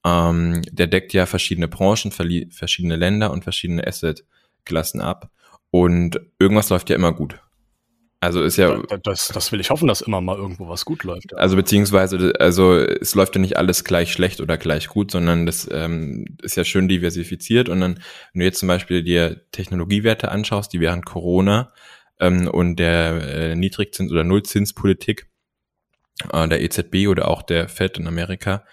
ähm, 0.04 0.60
der 0.70 0.86
deckt 0.86 1.14
ja 1.14 1.24
verschiedene 1.24 1.66
Branchen, 1.66 2.12
verschiedene 2.12 2.96
Länder 2.96 3.30
und 3.30 3.42
verschiedene 3.42 3.86
Assetklassen 3.86 5.00
ab. 5.00 5.30
Und 5.70 6.20
irgendwas 6.38 6.68
läuft 6.68 6.90
ja 6.90 6.96
immer 6.96 7.14
gut. 7.14 7.40
Also 8.22 8.42
ist 8.42 8.58
ja. 8.58 8.82
Das, 9.02 9.28
das 9.28 9.50
will 9.50 9.60
ich 9.60 9.70
hoffen, 9.70 9.88
dass 9.88 10.02
immer 10.02 10.20
mal 10.20 10.36
irgendwo 10.36 10.68
was 10.68 10.84
gut 10.84 11.04
läuft. 11.04 11.34
Also 11.34 11.56
beziehungsweise, 11.56 12.34
also 12.38 12.76
es 12.76 13.14
läuft 13.14 13.34
ja 13.34 13.40
nicht 13.40 13.56
alles 13.56 13.82
gleich 13.82 14.12
schlecht 14.12 14.42
oder 14.42 14.58
gleich 14.58 14.88
gut, 14.88 15.10
sondern 15.10 15.46
das 15.46 15.66
ähm, 15.72 16.36
ist 16.42 16.56
ja 16.56 16.64
schön 16.64 16.86
diversifiziert. 16.86 17.70
Und 17.70 17.80
dann, 17.80 17.94
wenn 18.32 18.40
du 18.40 18.44
jetzt 18.44 18.58
zum 18.58 18.68
Beispiel 18.68 19.02
dir 19.02 19.40
Technologiewerte 19.52 20.30
anschaust, 20.30 20.70
die 20.74 20.80
während 20.80 21.06
Corona 21.06 21.72
ähm, 22.20 22.46
und 22.46 22.76
der 22.76 23.22
äh, 23.22 23.54
Niedrigzins- 23.56 24.12
oder 24.12 24.22
Nullzinspolitik 24.22 25.30
äh, 26.30 26.46
der 26.46 26.60
EZB 26.60 27.08
oder 27.08 27.26
auch 27.26 27.40
der 27.40 27.70
Fed 27.70 27.96
in 27.96 28.06
Amerika, 28.06 28.64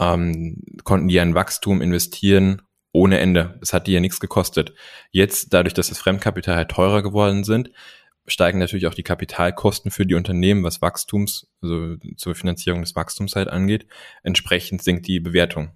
ähm, 0.00 0.64
konnten 0.82 1.06
die 1.06 1.14
ja 1.14 1.22
in 1.22 1.36
Wachstum 1.36 1.80
investieren 1.80 2.62
ohne 2.90 3.20
Ende. 3.20 3.56
Das 3.60 3.72
hat 3.72 3.86
die 3.86 3.92
ja 3.92 4.00
nichts 4.00 4.18
gekostet. 4.18 4.74
Jetzt, 5.12 5.54
dadurch, 5.54 5.74
dass 5.74 5.90
das 5.90 5.98
Fremdkapital 5.98 6.56
halt 6.56 6.70
teurer 6.70 7.02
geworden 7.02 7.44
sind, 7.44 7.70
steigen 8.26 8.58
natürlich 8.58 8.86
auch 8.86 8.94
die 8.94 9.02
Kapitalkosten 9.02 9.90
für 9.90 10.06
die 10.06 10.14
Unternehmen, 10.14 10.64
was 10.64 10.82
Wachstums, 10.82 11.46
also 11.62 11.96
zur 12.16 12.34
Finanzierung 12.34 12.80
des 12.80 12.96
Wachstums 12.96 13.36
halt 13.36 13.48
angeht. 13.48 13.86
Entsprechend 14.22 14.82
sinkt 14.82 15.06
die 15.06 15.20
Bewertung, 15.20 15.70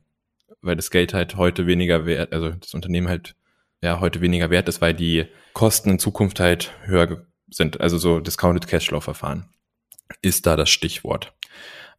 weil 0.61 0.77
das 0.77 0.91
Geld 0.91 1.15
halt 1.15 1.37
heute 1.37 1.67
weniger 1.67 2.07
wert, 2.07 2.33
also 2.33 2.51
das 2.51 2.75
Unternehmen 2.75 3.09
halt 3.09 3.37
ja 3.83 4.01
heute 4.01 4.21
weniger 4.21 4.51
wert 4.51 4.69
ist, 4.69 4.81
weil 4.81 4.95
die 4.95 5.27
Kosten 5.53 5.91
in 5.91 5.99
Zukunft 5.99 6.41
halt 6.41 6.73
höher 6.83 7.25
sind. 7.51 7.81
Also 7.81 7.99
so 7.99 8.21
Discounted 8.21 8.67
Cashflow 8.67 9.01
Verfahren 9.01 9.49
ist 10.23 10.47
da 10.47 10.57
das 10.57 10.71
Stichwort. 10.71 11.33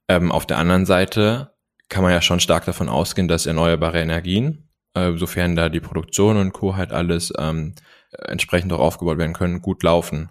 Ähm, 0.08 0.32
auf 0.32 0.46
der 0.46 0.58
anderen 0.58 0.86
Seite 0.86 1.54
kann 1.88 2.04
man 2.04 2.12
ja 2.12 2.22
schon 2.22 2.40
stark 2.40 2.66
davon 2.66 2.90
ausgehen, 2.90 3.28
dass 3.28 3.46
erneuerbare 3.46 4.02
Energien, 4.02 4.70
äh, 4.94 5.14
sofern 5.16 5.56
da 5.56 5.70
die 5.70 5.80
Produktion 5.80 6.38
und 6.38 6.52
Co. 6.52 6.76
halt 6.76 6.92
alles 6.92 7.34
ähm, 7.38 7.76
entsprechend 8.12 8.74
auch 8.74 8.80
aufgebaut 8.80 9.18
werden 9.18 9.34
können, 9.34 9.62
gut 9.62 9.84
laufen 9.84 10.30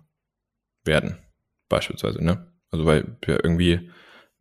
werden, 0.84 1.18
beispielsweise, 1.68 2.24
ne? 2.24 2.46
Also 2.70 2.86
weil 2.86 3.16
ja 3.26 3.34
irgendwie, 3.42 3.90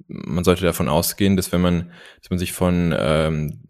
man 0.08 0.44
sollte 0.44 0.64
davon 0.64 0.88
ausgehen, 0.88 1.36
dass 1.36 1.52
wenn 1.52 1.62
man, 1.62 1.92
dass 2.22 2.30
man 2.30 2.40
sich 2.40 2.54
von 2.54 2.96
ähm, 2.98 3.64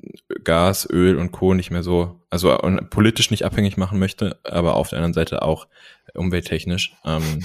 Gas, 0.43 0.87
Öl 0.89 1.17
und 1.17 1.31
Co. 1.31 1.53
nicht 1.53 1.71
mehr 1.71 1.83
so, 1.83 2.21
also 2.29 2.55
politisch 2.89 3.31
nicht 3.31 3.45
abhängig 3.45 3.77
machen 3.77 3.99
möchte, 3.99 4.39
aber 4.43 4.75
auf 4.75 4.89
der 4.89 4.99
anderen 4.99 5.13
Seite 5.13 5.41
auch 5.41 5.67
umwelttechnisch. 6.13 6.93
Ähm, 7.05 7.43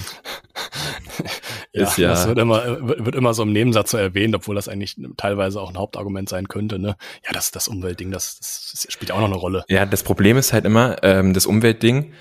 ja, 1.73 1.93
ja, 1.97 2.09
das 2.09 2.29
wird 2.29 2.39
immer, 2.39 2.89
wird 3.05 3.15
immer 3.15 3.35
so 3.35 3.43
im 3.43 3.53
Nebensatz 3.53 3.93
so 3.93 3.97
erwähnt, 3.97 4.35
obwohl 4.35 4.55
das 4.55 4.69
eigentlich 4.69 4.97
teilweise 5.17 5.61
auch 5.61 5.71
ein 5.71 5.79
Hauptargument 5.79 6.29
sein 6.29 6.49
könnte. 6.49 6.79
Ne? 6.79 6.97
Ja, 7.25 7.33
das, 7.33 7.51
das 7.51 7.69
Umweltding, 7.69 8.11
das, 8.11 8.39
das 8.39 8.87
spielt 8.91 9.13
auch 9.13 9.21
noch 9.21 9.27
eine 9.27 9.37
Rolle. 9.37 9.65
Ja, 9.69 9.87
das 9.87 10.03
Problem 10.03 10.37
ist 10.37 10.53
halt 10.53 10.65
immer, 10.65 11.03
ähm, 11.03 11.33
das 11.33 11.47
Umweltding 11.47 12.13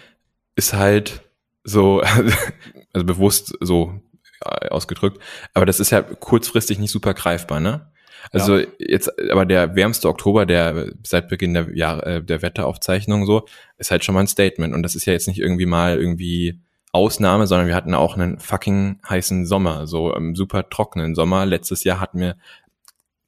ist 0.55 0.73
halt 0.73 1.23
so, 1.63 2.01
also 2.93 3.05
bewusst 3.05 3.55
so 3.59 3.99
äh, 4.43 4.69
ausgedrückt, 4.69 5.21
aber 5.53 5.65
das 5.65 5.79
ist 5.79 5.91
ja 5.91 6.01
kurzfristig 6.01 6.79
nicht 6.79 6.91
super 6.91 7.13
greifbar, 7.13 7.59
ne? 7.59 7.91
Also 8.31 8.57
ja. 8.57 8.67
jetzt, 8.79 9.11
aber 9.31 9.45
der 9.45 9.75
wärmste 9.75 10.07
Oktober, 10.07 10.45
der 10.45 10.93
seit 11.03 11.27
Beginn 11.27 11.53
der 11.53 11.75
Jahr, 11.75 12.05
äh, 12.05 12.23
der 12.23 12.41
Wetteraufzeichnung 12.41 13.25
so, 13.25 13.45
ist 13.77 13.91
halt 13.91 14.05
schon 14.05 14.15
mal 14.15 14.21
ein 14.21 14.27
Statement. 14.27 14.73
Und 14.73 14.83
das 14.83 14.95
ist 14.95 15.05
ja 15.05 15.13
jetzt 15.13 15.27
nicht 15.27 15.39
irgendwie 15.39 15.65
mal 15.65 15.97
irgendwie 15.97 16.61
Ausnahme, 16.93 17.47
sondern 17.47 17.67
wir 17.67 17.75
hatten 17.75 17.93
auch 17.93 18.15
einen 18.15 18.39
fucking 18.39 18.99
heißen 19.07 19.45
Sommer, 19.45 19.87
so 19.87 20.13
einen 20.13 20.35
super 20.35 20.69
trockenen 20.69 21.15
Sommer. 21.15 21.45
Letztes 21.45 21.83
Jahr 21.83 21.99
hatten 21.99 22.19
wir 22.19 22.37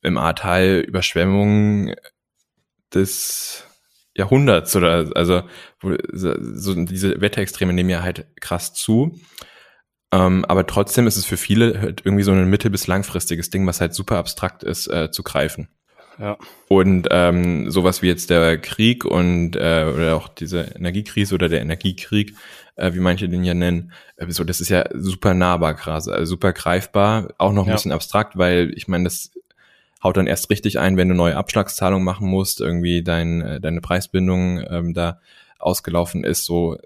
im 0.01 0.18
Ahrtal 0.18 0.80
Überschwemmungen 0.88 1.96
des 2.94 3.65
Jahrhunderts 4.15 4.75
oder 4.75 5.12
also 5.15 5.43
so 5.81 6.86
diese 6.86 7.19
Wetterextreme 7.22 7.74
nehmen 7.74 7.89
ja 7.89 8.01
halt 8.01 8.25
krass 8.39 8.74
zu. 8.74 9.19
Ähm, 10.12 10.45
aber 10.45 10.65
trotzdem 10.65 11.07
ist 11.07 11.17
es 11.17 11.25
für 11.25 11.38
viele 11.38 11.81
halt 11.81 12.01
irgendwie 12.05 12.24
so 12.24 12.31
ein 12.31 12.50
mittel- 12.50 12.72
bis 12.72 12.88
langfristiges 12.88 13.50
Ding, 13.50 13.67
was 13.67 13.81
halt 13.81 13.93
super 13.93 14.17
abstrakt 14.17 14.63
ist, 14.63 14.88
äh, 14.88 15.12
zu 15.12 15.24
greifen. 15.24 15.67
Ja. 16.17 16.38
Und 16.69 17.07
ähm, 17.12 17.69
sowas 17.69 18.01
wie 18.01 18.07
jetzt 18.07 18.29
der 18.29 18.57
Krieg 18.57 19.03
und 19.03 19.57
äh, 19.57 19.91
oder 19.93 20.15
auch 20.15 20.29
diese 20.29 20.62
Energiekrise 20.62 21.36
oder 21.36 21.50
der 21.50 21.62
Energiekrieg, 21.62 22.36
äh, 22.77 22.93
wie 22.93 23.00
manche 23.00 23.27
den 23.27 23.43
ja 23.43 23.53
nennen, 23.53 23.91
äh, 24.15 24.29
so 24.29 24.45
das 24.45 24.62
ist 24.62 24.69
ja 24.69 24.86
super 24.93 25.34
nahbar 25.34 25.74
krass, 25.74 26.07
also 26.07 26.25
super 26.25 26.53
greifbar, 26.53 27.34
auch 27.38 27.51
noch 27.51 27.63
ein 27.63 27.69
ja. 27.69 27.74
bisschen 27.74 27.91
abstrakt, 27.91 28.38
weil 28.38 28.72
ich 28.75 28.88
meine, 28.88 29.05
das 29.05 29.31
haut 30.05 30.17
dann 30.17 30.27
erst 30.27 30.51
richtig 30.51 30.79
ein, 30.79 30.97
wenn 30.97 31.09
du 31.09 31.15
neue 31.15 31.35
Abschlagszahlungen 31.35 32.05
machen 32.05 32.27
musst, 32.27 32.62
irgendwie 32.62 33.01
dein, 33.03 33.41
äh, 33.41 33.59
deine 33.59 33.81
Preisbindung 33.81 34.63
ähm, 34.69 34.93
da 34.93 35.19
ausgelaufen 35.57 36.24
ist, 36.24 36.45
so 36.45 36.77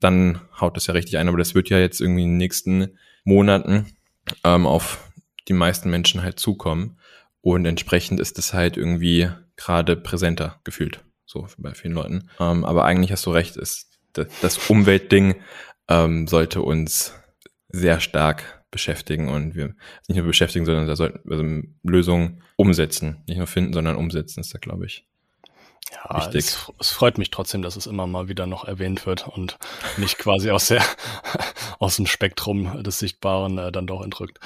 dann 0.00 0.40
haut 0.60 0.76
das 0.76 0.88
ja 0.88 0.92
richtig 0.92 1.16
ein. 1.16 1.28
Aber 1.28 1.38
das 1.38 1.54
wird 1.54 1.70
ja 1.70 1.78
jetzt 1.78 2.00
irgendwie 2.00 2.24
in 2.24 2.30
den 2.30 2.36
nächsten 2.36 2.98
Monaten 3.22 3.94
ähm, 4.42 4.66
auf 4.66 5.08
die 5.46 5.52
meisten 5.52 5.88
Menschen 5.88 6.22
halt 6.22 6.40
zukommen. 6.40 6.98
Und 7.40 7.64
entsprechend 7.64 8.18
ist 8.18 8.38
es 8.38 8.52
halt 8.52 8.76
irgendwie 8.76 9.28
gerade 9.56 9.94
präsenter 9.94 10.60
gefühlt, 10.64 11.04
so 11.26 11.46
bei 11.56 11.74
vielen 11.74 11.94
Leuten. 11.94 12.28
Ähm, 12.40 12.64
aber 12.64 12.84
eigentlich 12.84 13.12
hast 13.12 13.24
du 13.24 13.30
recht, 13.30 13.56
ist 13.56 14.00
das 14.12 14.58
Umweltding 14.68 15.36
ähm, 15.88 16.26
sollte 16.26 16.62
uns 16.62 17.14
sehr 17.68 18.00
stark 18.00 18.63
beschäftigen 18.74 19.28
und 19.28 19.54
wir 19.54 19.74
nicht 20.08 20.18
nur 20.18 20.26
beschäftigen, 20.26 20.66
sondern 20.66 20.86
da 20.86 20.96
sollten 20.96 21.20
wir 21.24 21.36
also 21.36 21.68
Lösungen 21.82 22.42
umsetzen. 22.56 23.22
Nicht 23.26 23.38
nur 23.38 23.46
finden, 23.46 23.72
sondern 23.72 23.96
umsetzen 23.96 24.40
ist 24.40 24.52
da, 24.52 24.58
glaube 24.58 24.84
ich. 24.84 25.06
Ja, 25.92 26.18
wichtig. 26.18 26.46
Es, 26.46 26.72
es, 26.80 26.90
freut 26.90 27.18
mich 27.18 27.30
trotzdem, 27.30 27.62
dass 27.62 27.76
es 27.76 27.86
immer 27.86 28.06
mal 28.06 28.28
wieder 28.28 28.46
noch 28.46 28.64
erwähnt 28.64 29.06
wird 29.06 29.28
und 29.28 29.58
nicht 29.96 30.18
quasi 30.18 30.50
aus 30.50 30.68
der 30.68 30.82
aus 31.78 31.96
dem 31.96 32.06
Spektrum 32.06 32.82
des 32.82 32.98
Sichtbaren 32.98 33.58
äh, 33.58 33.72
dann 33.72 33.86
doch 33.86 34.02
entrückt. 34.02 34.40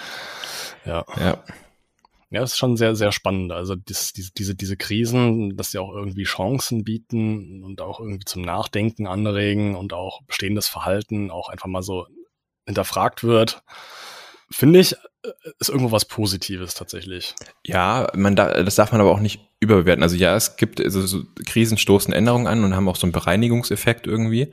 Ja. 0.84 1.04
Ja. 1.16 1.42
Ja, 2.30 2.40
das 2.42 2.52
ist 2.52 2.58
schon 2.58 2.76
sehr, 2.76 2.94
sehr 2.94 3.10
spannend. 3.10 3.52
Also 3.52 3.74
das, 3.74 4.12
diese, 4.12 4.32
diese, 4.32 4.54
diese 4.54 4.76
Krisen, 4.76 5.56
dass 5.56 5.70
sie 5.70 5.78
auch 5.78 5.90
irgendwie 5.94 6.24
Chancen 6.24 6.84
bieten 6.84 7.64
und 7.64 7.80
auch 7.80 8.00
irgendwie 8.00 8.26
zum 8.26 8.42
Nachdenken 8.42 9.06
anregen 9.06 9.74
und 9.74 9.94
auch 9.94 10.20
bestehendes 10.24 10.68
Verhalten 10.68 11.30
auch 11.30 11.48
einfach 11.48 11.68
mal 11.68 11.82
so 11.82 12.06
hinterfragt 12.66 13.24
wird, 13.24 13.62
finde 14.50 14.80
ich, 14.80 14.92
äh, 14.92 15.30
ist 15.58 15.68
irgendwo 15.68 15.92
was 15.92 16.06
Positives 16.06 16.74
tatsächlich. 16.74 17.34
Ja, 17.64 18.08
man 18.14 18.36
da, 18.36 18.62
das 18.62 18.76
darf 18.76 18.92
man 18.92 19.00
aber 19.00 19.10
auch 19.10 19.20
nicht 19.20 19.40
überbewerten. 19.60 20.02
Also 20.02 20.16
ja, 20.16 20.36
es 20.36 20.56
gibt 20.56 20.80
also 20.80 21.06
so 21.06 21.24
Krisen 21.46 21.78
stoßen 21.78 22.12
Änderungen 22.12 22.46
an 22.46 22.64
und 22.64 22.74
haben 22.74 22.88
auch 22.88 22.96
so 22.96 23.06
einen 23.06 23.12
Bereinigungseffekt 23.12 24.06
irgendwie. 24.06 24.52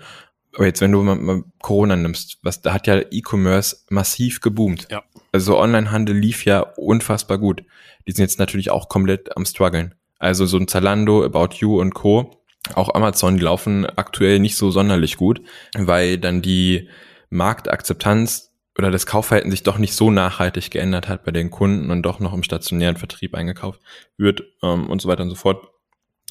Aber 0.55 0.65
jetzt, 0.65 0.81
wenn 0.81 0.91
du 0.91 1.01
mal, 1.03 1.15
mal 1.15 1.43
Corona 1.61 1.95
nimmst, 1.95 2.39
was 2.41 2.61
da 2.61 2.73
hat 2.73 2.87
ja 2.87 3.01
E-Commerce 3.11 3.83
massiv 3.89 4.41
geboomt. 4.41 4.87
Ja. 4.89 5.03
Also 5.31 5.59
Onlinehandel 5.59 6.15
lief 6.15 6.45
ja 6.45 6.61
unfassbar 6.61 7.37
gut. 7.37 7.63
Die 8.07 8.11
sind 8.13 8.23
jetzt 8.23 8.39
natürlich 8.39 8.71
auch 8.71 8.87
komplett 8.87 9.35
am 9.35 9.45
struggeln. 9.45 9.95
Also 10.17 10.45
so 10.45 10.57
ein 10.57 10.67
Zalando, 10.67 11.25
About 11.25 11.55
You 11.57 11.79
und 11.79 11.93
Co. 11.93 12.41
Auch 12.73 12.95
Amazon, 12.95 13.37
die 13.37 13.43
laufen 13.43 13.85
aktuell 13.85 14.39
nicht 14.39 14.55
so 14.55 14.71
sonderlich 14.71 15.17
gut, 15.17 15.41
weil 15.77 16.17
dann 16.17 16.41
die 16.41 16.89
Marktakzeptanz 17.29 18.54
oder 18.77 18.91
das 18.91 19.05
Kaufverhalten 19.05 19.51
sich 19.51 19.63
doch 19.63 19.77
nicht 19.77 19.93
so 19.93 20.11
nachhaltig 20.11 20.69
geändert 20.71 21.07
hat 21.07 21.23
bei 21.23 21.31
den 21.31 21.49
Kunden 21.49 21.91
und 21.91 22.03
doch 22.03 22.19
noch 22.19 22.33
im 22.33 22.43
stationären 22.43 22.97
Vertrieb 22.97 23.33
eingekauft 23.33 23.79
wird 24.17 24.43
ähm, 24.61 24.89
und 24.89 25.01
so 25.01 25.07
weiter 25.07 25.23
und 25.23 25.29
so 25.29 25.35
fort 25.35 25.67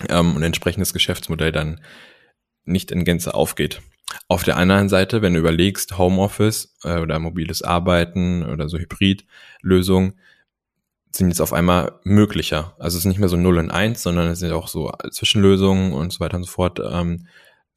ähm, 0.08 0.36
und 0.36 0.42
entsprechendes 0.42 0.92
Geschäftsmodell 0.92 1.52
dann 1.52 1.80
nicht 2.64 2.90
in 2.90 3.04
Gänze 3.04 3.34
aufgeht. 3.34 3.80
Auf 4.28 4.44
der 4.44 4.56
anderen 4.56 4.88
Seite, 4.88 5.22
wenn 5.22 5.34
du 5.34 5.40
überlegst, 5.40 5.98
Homeoffice 5.98 6.76
äh, 6.84 6.98
oder 6.98 7.18
mobiles 7.18 7.62
Arbeiten 7.62 8.44
oder 8.44 8.68
so 8.68 8.78
Hybrid-Lösungen 8.78 10.14
sind 11.10 11.28
jetzt 11.28 11.40
auf 11.40 11.52
einmal 11.52 12.00
möglicher. 12.02 12.74
Also 12.78 12.96
es 12.96 13.04
ist 13.04 13.08
nicht 13.08 13.20
mehr 13.20 13.28
so 13.28 13.36
0 13.36 13.58
und 13.58 13.70
1, 13.70 14.02
sondern 14.02 14.28
es 14.28 14.40
sind 14.40 14.52
auch 14.52 14.68
so 14.68 14.92
Zwischenlösungen 15.10 15.92
und 15.92 16.12
so 16.12 16.20
weiter 16.20 16.36
und 16.36 16.44
so 16.44 16.50
fort 16.50 16.80
ähm, 16.80 17.26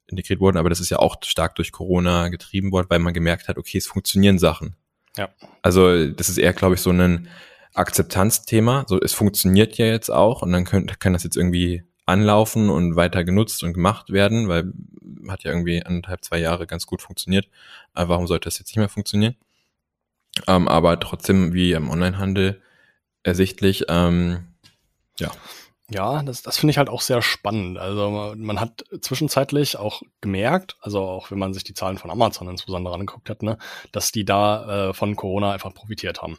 integriert 0.08 0.40
worden, 0.40 0.56
aber 0.56 0.70
das 0.70 0.80
ist 0.80 0.90
ja 0.90 0.98
auch 0.98 1.16
stark 1.22 1.54
durch 1.54 1.72
Corona 1.72 2.28
getrieben 2.28 2.72
worden, 2.72 2.86
weil 2.88 2.98
man 2.98 3.14
gemerkt 3.14 3.48
hat, 3.48 3.58
okay, 3.58 3.78
es 3.78 3.86
funktionieren 3.86 4.38
Sachen. 4.38 4.74
Ja. 5.16 5.28
Also 5.62 6.08
das 6.08 6.28
ist 6.28 6.38
eher, 6.38 6.52
glaube 6.52 6.74
ich, 6.74 6.80
so 6.80 6.90
ein 6.90 7.28
Akzeptanzthema. 7.74 8.84
So, 8.88 9.00
es 9.00 9.12
funktioniert 9.12 9.76
ja 9.78 9.86
jetzt 9.86 10.10
auch 10.10 10.42
und 10.42 10.52
dann 10.52 10.64
könnt, 10.64 10.98
kann 11.00 11.12
das 11.12 11.24
jetzt 11.24 11.36
irgendwie 11.36 11.84
anlaufen 12.06 12.70
und 12.70 12.96
weiter 12.96 13.22
genutzt 13.22 13.62
und 13.62 13.74
gemacht 13.74 14.10
werden, 14.10 14.48
weil 14.48 14.72
hat 15.28 15.44
ja 15.44 15.50
irgendwie 15.50 15.84
anderthalb, 15.84 16.24
zwei 16.24 16.38
Jahre 16.38 16.66
ganz 16.66 16.86
gut 16.86 17.02
funktioniert. 17.02 17.48
Aber 17.92 18.10
warum 18.10 18.26
sollte 18.26 18.46
das 18.46 18.58
jetzt 18.58 18.68
nicht 18.68 18.78
mehr 18.78 18.88
funktionieren? 18.88 19.36
Ähm, 20.46 20.68
aber 20.68 20.98
trotzdem 21.00 21.52
wie 21.52 21.72
im 21.72 21.90
Onlinehandel 21.90 22.62
ersichtlich, 23.22 23.84
ähm, 23.88 24.46
ja, 25.18 25.30
ja, 25.90 26.22
das, 26.22 26.42
das 26.42 26.58
finde 26.58 26.72
ich 26.72 26.78
halt 26.78 26.90
auch 26.90 27.00
sehr 27.00 27.22
spannend. 27.22 27.78
Also 27.78 28.34
man 28.36 28.60
hat 28.60 28.84
zwischenzeitlich 29.00 29.78
auch 29.78 30.02
gemerkt, 30.20 30.76
also 30.80 31.00
auch 31.00 31.30
wenn 31.30 31.38
man 31.38 31.54
sich 31.54 31.64
die 31.64 31.74
Zahlen 31.74 31.96
von 31.96 32.10
Amazon 32.10 32.48
insbesondere 32.48 32.94
angeguckt 32.94 33.30
hat, 33.30 33.42
ne, 33.42 33.58
dass 33.92 34.12
die 34.12 34.24
da 34.24 34.90
äh, 34.90 34.94
von 34.94 35.16
Corona 35.16 35.52
einfach 35.52 35.72
profitiert 35.72 36.20
haben. 36.20 36.38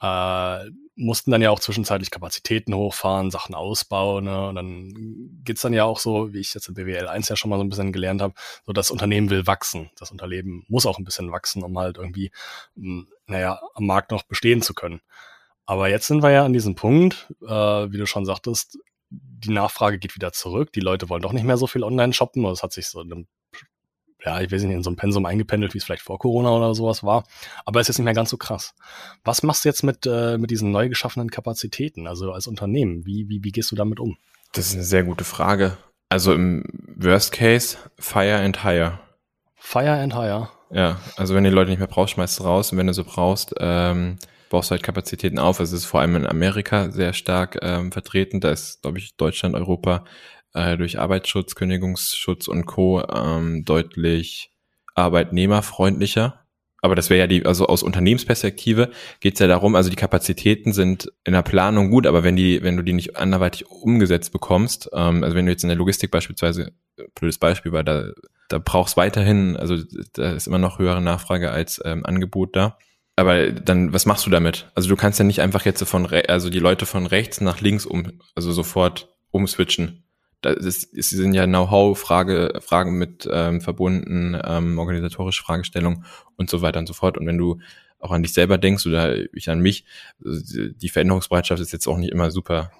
Äh, 0.00 0.70
mussten 0.98 1.30
dann 1.30 1.42
ja 1.42 1.50
auch 1.50 1.60
zwischenzeitlich 1.60 2.10
Kapazitäten 2.10 2.74
hochfahren, 2.74 3.30
Sachen 3.30 3.54
ausbauen. 3.54 4.24
Ne? 4.24 4.48
Und 4.48 4.54
dann 4.56 5.40
geht's 5.44 5.62
dann 5.62 5.72
ja 5.72 5.84
auch 5.84 5.98
so, 5.98 6.32
wie 6.32 6.40
ich 6.40 6.54
jetzt 6.54 6.68
in 6.68 6.74
BWL 6.74 7.08
1 7.08 7.28
ja 7.28 7.36
schon 7.36 7.50
mal 7.50 7.56
so 7.56 7.64
ein 7.64 7.68
bisschen 7.68 7.92
gelernt 7.92 8.20
habe, 8.20 8.34
so 8.66 8.72
das 8.72 8.90
Unternehmen 8.90 9.30
will 9.30 9.46
wachsen. 9.46 9.90
Das 9.96 10.10
Unternehmen 10.10 10.64
muss 10.68 10.86
auch 10.86 10.98
ein 10.98 11.04
bisschen 11.04 11.30
wachsen, 11.30 11.62
um 11.62 11.78
halt 11.78 11.98
irgendwie, 11.98 12.32
mh, 12.74 13.02
hm, 13.02 13.08
naja, 13.26 13.60
am 13.74 13.86
Markt 13.86 14.10
noch 14.10 14.24
bestehen 14.24 14.62
zu 14.62 14.74
können. 14.74 15.00
Aber 15.68 15.90
jetzt 15.90 16.06
sind 16.06 16.22
wir 16.22 16.30
ja 16.30 16.46
an 16.46 16.54
diesem 16.54 16.74
Punkt, 16.74 17.26
äh, 17.42 17.46
wie 17.46 17.98
du 17.98 18.06
schon 18.06 18.24
sagtest, 18.24 18.78
die 19.10 19.50
Nachfrage 19.50 19.98
geht 19.98 20.14
wieder 20.14 20.32
zurück. 20.32 20.72
Die 20.72 20.80
Leute 20.80 21.10
wollen 21.10 21.20
doch 21.20 21.34
nicht 21.34 21.44
mehr 21.44 21.58
so 21.58 21.66
viel 21.66 21.84
online 21.84 22.14
shoppen. 22.14 22.42
Das 22.44 22.62
hat 22.62 22.72
sich 22.72 22.86
so 22.86 23.02
in 23.02 23.12
einem, 23.12 23.26
ja, 24.24 24.40
ich 24.40 24.50
weiß 24.50 24.62
nicht, 24.62 24.74
in 24.74 24.82
so 24.82 24.88
einem 24.88 24.96
Pensum 24.96 25.26
eingependelt, 25.26 25.74
wie 25.74 25.78
es 25.78 25.84
vielleicht 25.84 26.04
vor 26.04 26.18
Corona 26.18 26.56
oder 26.56 26.74
sowas 26.74 27.04
war. 27.04 27.24
Aber 27.66 27.80
es 27.80 27.90
ist 27.90 27.98
nicht 27.98 28.06
mehr 28.06 28.14
ganz 28.14 28.30
so 28.30 28.38
krass. 28.38 28.74
Was 29.24 29.42
machst 29.42 29.66
du 29.66 29.68
jetzt 29.68 29.82
mit, 29.82 30.06
äh, 30.06 30.38
mit 30.38 30.50
diesen 30.50 30.70
neu 30.70 30.88
geschaffenen 30.88 31.30
Kapazitäten, 31.30 32.06
also 32.06 32.32
als 32.32 32.46
Unternehmen? 32.46 33.04
Wie, 33.04 33.28
wie, 33.28 33.44
wie 33.44 33.52
gehst 33.52 33.70
du 33.70 33.76
damit 33.76 34.00
um? 34.00 34.16
Das 34.54 34.68
ist 34.68 34.74
eine 34.74 34.84
sehr 34.84 35.04
gute 35.04 35.24
Frage. 35.24 35.76
Also 36.08 36.32
im 36.32 36.64
Worst 36.96 37.30
Case, 37.32 37.76
fire 37.98 38.38
and 38.38 38.62
hire. 38.62 39.00
Fire 39.56 40.00
and 40.00 40.14
hire. 40.14 40.48
Ja, 40.70 40.98
also 41.18 41.34
wenn 41.34 41.44
du 41.44 41.50
die 41.50 41.54
Leute 41.54 41.68
nicht 41.68 41.78
mehr 41.78 41.88
brauchst, 41.88 42.14
schmeißt 42.14 42.40
du 42.40 42.44
raus. 42.44 42.72
Und 42.72 42.78
wenn 42.78 42.86
du 42.86 42.94
sie 42.94 43.04
brauchst, 43.04 43.54
ähm, 43.60 44.16
baust 44.48 44.70
halt 44.70 44.82
Kapazitäten 44.82 45.38
auf. 45.38 45.60
Es 45.60 45.72
ist 45.72 45.84
vor 45.84 46.00
allem 46.00 46.16
in 46.16 46.26
Amerika 46.26 46.90
sehr 46.90 47.12
stark 47.12 47.58
ähm, 47.62 47.92
vertreten. 47.92 48.40
Da 48.40 48.50
ist, 48.50 48.82
glaube 48.82 48.98
ich, 48.98 49.16
Deutschland, 49.16 49.54
Europa 49.54 50.04
äh, 50.54 50.76
durch 50.76 50.98
Arbeitsschutz, 50.98 51.54
Kündigungsschutz 51.54 52.48
und 52.48 52.66
Co. 52.66 53.02
Ähm, 53.02 53.64
deutlich 53.64 54.52
arbeitnehmerfreundlicher. 54.94 56.44
Aber 56.80 56.94
das 56.94 57.10
wäre 57.10 57.20
ja 57.20 57.26
die, 57.26 57.44
also 57.44 57.66
aus 57.66 57.82
Unternehmensperspektive 57.82 58.90
geht 59.20 59.34
es 59.34 59.40
ja 59.40 59.48
darum, 59.48 59.74
also 59.74 59.90
die 59.90 59.96
Kapazitäten 59.96 60.72
sind 60.72 61.12
in 61.24 61.32
der 61.32 61.42
Planung 61.42 61.90
gut, 61.90 62.06
aber 62.06 62.22
wenn 62.22 62.36
die, 62.36 62.62
wenn 62.62 62.76
du 62.76 62.84
die 62.84 62.92
nicht 62.92 63.16
anderweitig 63.16 63.68
umgesetzt 63.68 64.32
bekommst, 64.32 64.88
ähm, 64.92 65.24
also 65.24 65.34
wenn 65.34 65.46
du 65.46 65.52
jetzt 65.52 65.64
in 65.64 65.68
der 65.68 65.76
Logistik 65.76 66.12
beispielsweise, 66.12 66.72
blödes 67.16 67.38
Beispiel, 67.38 67.72
weil 67.72 67.82
da, 67.82 68.12
da 68.48 68.58
brauchst 68.58 68.96
weiterhin, 68.96 69.56
also 69.56 69.76
da 70.12 70.32
ist 70.32 70.46
immer 70.46 70.58
noch 70.58 70.78
höhere 70.78 71.02
Nachfrage 71.02 71.50
als 71.50 71.80
ähm, 71.84 72.06
Angebot 72.06 72.54
da 72.54 72.78
aber 73.18 73.50
dann, 73.50 73.92
was 73.92 74.06
machst 74.06 74.26
du 74.26 74.30
damit? 74.30 74.70
Also 74.74 74.88
du 74.88 74.94
kannst 74.94 75.18
ja 75.18 75.24
nicht 75.24 75.40
einfach 75.40 75.64
jetzt 75.64 75.82
von, 75.84 76.06
also 76.06 76.50
die 76.50 76.60
Leute 76.60 76.86
von 76.86 77.04
rechts 77.04 77.40
nach 77.40 77.60
links 77.60 77.84
um, 77.84 78.20
also 78.36 78.52
sofort 78.52 79.08
umswitchen. 79.30 80.04
da 80.40 80.50
ist, 80.50 80.92
sind 80.92 81.34
ja 81.34 81.46
Know-how-Frage, 81.46 82.60
Fragen 82.60 82.96
mit 82.96 83.28
ähm, 83.30 83.60
verbunden, 83.60 84.40
ähm, 84.44 84.78
organisatorische 84.78 85.42
Fragestellungen 85.42 86.04
und 86.36 86.48
so 86.48 86.62
weiter 86.62 86.78
und 86.78 86.86
so 86.86 86.94
fort. 86.94 87.18
Und 87.18 87.26
wenn 87.26 87.38
du 87.38 87.58
auch 87.98 88.12
an 88.12 88.22
dich 88.22 88.32
selber 88.32 88.56
denkst 88.56 88.86
oder 88.86 89.16
ich 89.34 89.50
an 89.50 89.58
mich, 89.58 89.84
die 90.20 90.88
Veränderungsbereitschaft 90.88 91.60
ist 91.60 91.72
jetzt 91.72 91.88
auch 91.88 91.98
nicht 91.98 92.12
immer 92.12 92.30
super 92.30 92.70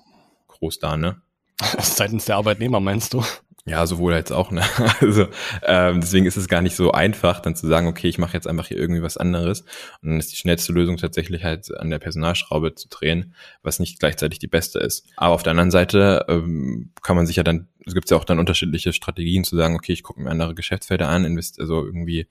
groß 0.46 0.78
da, 0.78 0.96
ne? 0.96 1.20
Seitens 1.80 2.26
der 2.26 2.36
Arbeitnehmer 2.36 2.78
meinst 2.78 3.12
du? 3.12 3.24
Ja, 3.68 3.86
sowohl 3.86 4.14
als 4.14 4.32
auch. 4.32 4.50
Ne? 4.50 4.62
Also 5.00 5.28
ähm, 5.62 6.00
deswegen 6.00 6.26
ist 6.26 6.36
es 6.36 6.48
gar 6.48 6.62
nicht 6.62 6.74
so 6.74 6.92
einfach, 6.92 7.40
dann 7.40 7.54
zu 7.54 7.66
sagen, 7.66 7.86
okay, 7.86 8.08
ich 8.08 8.18
mache 8.18 8.32
jetzt 8.32 8.46
einfach 8.46 8.66
hier 8.66 8.78
irgendwie 8.78 9.02
was 9.02 9.16
anderes. 9.16 9.60
Und 10.02 10.10
dann 10.10 10.18
ist 10.18 10.32
die 10.32 10.36
schnellste 10.36 10.72
Lösung 10.72 10.96
tatsächlich 10.96 11.44
halt 11.44 11.76
an 11.78 11.90
der 11.90 11.98
Personalschraube 11.98 12.74
zu 12.74 12.88
drehen, 12.88 13.34
was 13.62 13.78
nicht 13.78 14.00
gleichzeitig 14.00 14.38
die 14.38 14.46
beste 14.46 14.78
ist. 14.78 15.06
Aber 15.16 15.34
auf 15.34 15.42
der 15.42 15.50
anderen 15.50 15.70
Seite 15.70 16.24
ähm, 16.28 16.92
kann 17.02 17.16
man 17.16 17.26
sich 17.26 17.36
ja 17.36 17.42
dann, 17.42 17.68
es 17.86 17.94
gibt 17.94 18.10
ja 18.10 18.16
auch 18.16 18.24
dann 18.24 18.38
unterschiedliche 18.38 18.92
Strategien 18.92 19.44
zu 19.44 19.56
sagen, 19.56 19.76
okay, 19.76 19.92
ich 19.92 20.02
gucke 20.02 20.20
mir 20.20 20.30
andere 20.30 20.54
Geschäftsfelder 20.54 21.08
an, 21.08 21.24
invest 21.24 21.60
also 21.60 21.84
irgendwie 21.84 22.26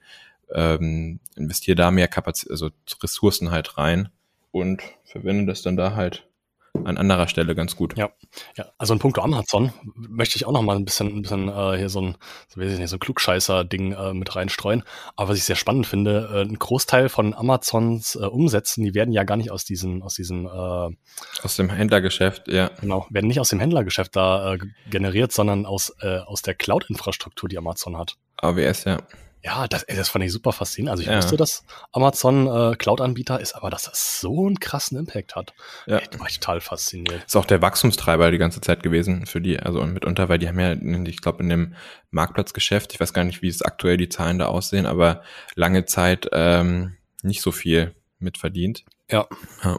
ähm, 0.52 1.20
investiere 1.36 1.76
da 1.76 1.90
mehr 1.90 2.08
Kapazität, 2.08 2.50
also 2.50 2.70
Ressourcen 3.02 3.50
halt 3.50 3.78
rein 3.78 4.08
und 4.50 4.82
verwende 5.04 5.46
das 5.46 5.62
dann 5.62 5.76
da 5.76 5.94
halt 5.94 6.27
an 6.84 6.98
anderer 6.98 7.28
Stelle 7.28 7.54
ganz 7.54 7.76
gut. 7.76 7.96
Ja, 7.96 8.10
ja. 8.56 8.66
also 8.78 8.94
in 8.94 9.00
puncto 9.00 9.22
Amazon 9.22 9.72
möchte 9.94 10.36
ich 10.36 10.46
auch 10.46 10.52
noch 10.52 10.62
mal 10.62 10.76
ein 10.76 10.84
bisschen, 10.84 11.08
ein 11.08 11.22
bisschen 11.22 11.48
äh, 11.48 11.76
hier 11.76 11.88
so 11.88 12.00
ein, 12.00 12.16
so 12.48 12.60
weiß 12.60 12.72
ich 12.72 12.78
nicht, 12.78 12.90
so 12.90 12.96
ein 12.96 13.00
Klugscheißer-Ding 13.00 13.92
äh, 13.92 14.14
mit 14.14 14.34
reinstreuen. 14.34 14.82
Aber 15.16 15.30
was 15.30 15.38
ich 15.38 15.44
sehr 15.44 15.56
spannend 15.56 15.86
finde, 15.86 16.30
äh, 16.32 16.42
ein 16.42 16.58
Großteil 16.58 17.08
von 17.08 17.34
Amazons 17.34 18.14
äh, 18.14 18.24
Umsätzen, 18.24 18.84
die 18.84 18.94
werden 18.94 19.12
ja 19.12 19.24
gar 19.24 19.36
nicht 19.36 19.50
aus 19.50 19.64
diesen, 19.64 20.02
aus 20.02 20.14
diesen 20.14 20.46
äh, 20.46 20.96
aus 21.42 21.56
dem 21.56 21.70
Händlergeschäft, 21.70 22.48
ja. 22.48 22.70
Genau, 22.80 23.06
werden 23.10 23.26
nicht 23.26 23.40
aus 23.40 23.48
dem 23.48 23.60
Händlergeschäft 23.60 24.16
da 24.16 24.54
äh, 24.54 24.58
generiert, 24.90 25.32
sondern 25.32 25.66
aus, 25.66 25.94
äh, 26.00 26.18
aus 26.18 26.42
der 26.42 26.54
Cloud-Infrastruktur, 26.54 27.48
die 27.48 27.58
Amazon 27.58 27.96
hat. 27.96 28.16
AWS, 28.36 28.84
ja. 28.84 28.98
Ja, 29.42 29.68
das, 29.68 29.84
ey, 29.84 29.96
das 29.96 30.08
fand 30.08 30.24
ich 30.24 30.32
super 30.32 30.52
faszinierend. 30.52 30.90
Also 30.90 31.02
ich 31.02 31.08
ja. 31.08 31.16
wusste, 31.16 31.36
dass 31.36 31.64
Amazon 31.92 32.46
äh, 32.46 32.76
Cloud-Anbieter 32.76 33.40
ist, 33.40 33.54
aber 33.54 33.70
dass 33.70 33.84
das 33.84 34.20
so 34.20 34.46
einen 34.46 34.58
krassen 34.58 34.98
Impact 34.98 35.36
hat, 35.36 35.54
ja. 35.86 35.98
ey, 35.98 36.20
war 36.20 36.28
ich 36.28 36.40
total 36.40 36.60
fasziniert. 36.60 37.24
Ist 37.24 37.36
auch 37.36 37.44
der 37.44 37.62
Wachstumstreiber 37.62 38.30
die 38.30 38.38
ganze 38.38 38.60
Zeit 38.60 38.82
gewesen 38.82 39.26
für 39.26 39.40
die, 39.40 39.58
also 39.60 39.80
mitunter, 39.84 40.28
weil 40.28 40.38
die 40.38 40.48
haben 40.48 40.58
ja, 40.58 40.72
ich 40.72 41.20
glaube, 41.20 41.42
in 41.42 41.48
dem 41.48 41.74
Marktplatzgeschäft, 42.10 42.92
ich 42.92 43.00
weiß 43.00 43.12
gar 43.12 43.24
nicht, 43.24 43.42
wie 43.42 43.48
es 43.48 43.62
aktuell 43.62 43.96
die 43.96 44.08
Zahlen 44.08 44.38
da 44.38 44.46
aussehen, 44.46 44.86
aber 44.86 45.22
lange 45.54 45.84
Zeit 45.84 46.28
ähm, 46.32 46.96
nicht 47.22 47.42
so 47.42 47.52
viel 47.52 47.94
mitverdient. 48.18 48.84
Ja. 49.10 49.26
ja. 49.62 49.78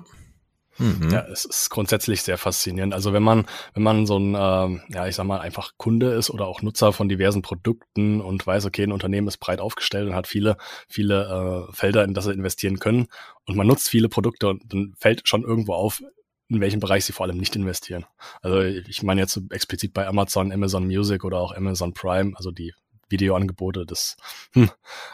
Mhm. 0.79 1.09
Ja, 1.11 1.25
es 1.27 1.45
ist 1.45 1.69
grundsätzlich 1.69 2.23
sehr 2.23 2.37
faszinierend. 2.37 2.93
Also 2.93 3.13
wenn 3.13 3.23
man, 3.23 3.45
wenn 3.73 3.83
man 3.83 4.05
so 4.05 4.17
ein, 4.17 4.33
äh, 4.33 4.93
ja, 4.93 5.07
ich 5.07 5.15
sag 5.15 5.25
mal, 5.25 5.39
einfach 5.39 5.73
Kunde 5.77 6.11
ist 6.13 6.29
oder 6.29 6.47
auch 6.47 6.61
Nutzer 6.61 6.93
von 6.93 7.09
diversen 7.09 7.41
Produkten 7.41 8.21
und 8.21 8.47
weiß, 8.47 8.65
okay, 8.65 8.83
ein 8.83 8.91
Unternehmen 8.91 9.27
ist 9.27 9.37
breit 9.37 9.59
aufgestellt 9.59 10.07
und 10.07 10.15
hat 10.15 10.27
viele, 10.27 10.57
viele 10.87 11.67
äh, 11.69 11.73
Felder, 11.73 12.03
in 12.03 12.13
das 12.13 12.25
sie 12.25 12.33
investieren 12.33 12.79
können 12.79 13.07
und 13.45 13.57
man 13.57 13.67
nutzt 13.67 13.89
viele 13.89 14.09
Produkte 14.09 14.47
und 14.47 14.73
dann 14.73 14.93
fällt 14.97 15.27
schon 15.27 15.43
irgendwo 15.43 15.73
auf, 15.73 16.01
in 16.47 16.61
welchem 16.61 16.79
Bereich 16.79 17.05
sie 17.05 17.13
vor 17.13 17.25
allem 17.25 17.37
nicht 17.37 17.55
investieren. 17.55 18.05
Also 18.41 18.61
ich 18.61 19.03
meine 19.03 19.21
jetzt 19.21 19.39
explizit 19.51 19.93
bei 19.93 20.07
Amazon, 20.07 20.51
Amazon 20.51 20.87
Music 20.87 21.23
oder 21.23 21.39
auch 21.39 21.55
Amazon 21.55 21.93
Prime, 21.93 22.33
also 22.35 22.51
die 22.51 22.73
Videoangebote, 23.09 23.85
das, 23.85 24.17
hm, 24.53 24.69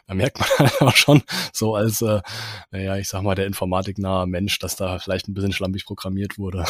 da 0.08 0.14
merkt 0.14 0.40
man 0.40 0.50
halt 0.60 0.82
auch 0.82 0.96
schon 0.96 1.24
so 1.54 1.75
als, 1.75 2.02
äh, 2.02 2.22
naja, 2.72 2.98
ich 2.98 3.08
sag 3.08 3.24
mal, 3.24 3.36
der 3.36 3.46
informatiknahe 3.46 4.28
Mensch, 4.28 4.60
dass 4.60 4.75
da 4.75 5.00
vielleicht 5.00 5.28
ein 5.28 5.34
bisschen 5.34 5.54
schlampig 5.54 5.86
programmiert 5.86 6.38
wurde. 6.38 6.66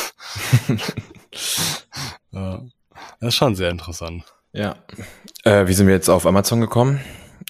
ja, 2.31 2.61
das 3.19 3.29
ist 3.29 3.35
schon 3.35 3.55
sehr 3.55 3.69
interessant. 3.69 4.23
Ja. 4.53 4.75
Äh, 5.43 5.67
wie 5.67 5.73
sind 5.73 5.87
wir 5.87 5.93
jetzt 5.93 6.09
auf 6.09 6.25
Amazon 6.25 6.61
gekommen? 6.61 7.01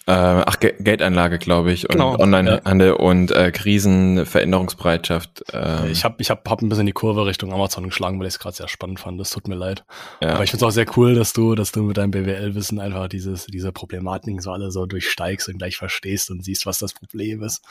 Äh, 0.07 0.11
ach, 0.11 0.59
Ge 0.59 0.75
Geldanlage, 0.79 1.39
glaube 1.39 1.71
ich, 1.71 1.89
und 1.89 1.93
genau, 1.93 2.19
Onlinehandel 2.19 2.89
ja. 2.89 2.93
und 2.93 3.31
äh, 3.31 3.51
Krisenveränderungsbereitschaft. 3.51 5.51
Äh. 5.51 5.89
Ich 5.89 6.03
habe 6.03 6.17
ich 6.19 6.29
hab, 6.29 6.47
hab 6.47 6.61
ein 6.61 6.69
bisschen 6.69 6.85
die 6.85 6.91
Kurve 6.91 7.25
Richtung 7.25 7.51
Amazon 7.51 7.85
geschlagen, 7.85 8.19
weil 8.19 8.27
ich 8.27 8.35
es 8.35 8.39
gerade 8.39 8.55
sehr 8.55 8.67
spannend 8.67 8.99
fand. 8.99 9.19
Das 9.19 9.31
tut 9.31 9.47
mir 9.47 9.55
leid. 9.55 9.83
Ja. 10.21 10.35
Aber 10.35 10.43
ich 10.43 10.51
finde 10.51 10.63
es 10.63 10.69
auch 10.69 10.73
sehr 10.73 10.85
cool, 10.95 11.15
dass 11.15 11.33
du, 11.33 11.55
dass 11.55 11.71
du 11.71 11.81
mit 11.81 11.97
deinem 11.97 12.11
BWL-Wissen 12.11 12.79
einfach 12.79 13.07
dieses, 13.07 13.47
diese 13.47 13.71
Problematiken 13.71 14.41
so 14.41 14.51
alle 14.51 14.69
so 14.69 14.85
durchsteigst 14.85 15.49
und 15.49 15.57
gleich 15.57 15.77
verstehst 15.77 16.29
und 16.29 16.43
siehst, 16.43 16.67
was 16.67 16.77
das 16.77 16.93
Problem 16.93 17.41
ist. 17.41 17.63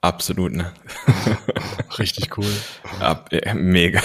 Absolut, 0.00 0.52
ne? 0.52 0.72
Richtig 1.98 2.36
cool. 2.36 2.50
Ab, 2.98 3.30
ja, 3.32 3.54
mega. 3.54 4.00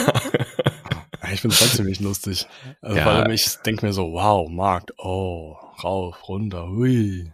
Ich 1.33 1.41
finde 1.41 1.55
es 1.55 1.61
halt 1.61 1.71
ziemlich 1.71 1.99
lustig. 1.99 2.45
Also 2.81 2.97
ja. 2.97 3.03
Vor 3.03 3.11
allem 3.13 3.31
ich 3.31 3.57
denke 3.65 3.85
mir 3.85 3.93
so, 3.93 4.11
wow, 4.11 4.47
Markt, 4.49 4.93
oh, 4.99 5.55
rauf, 5.83 6.27
runter, 6.27 6.67
hui. 6.67 7.31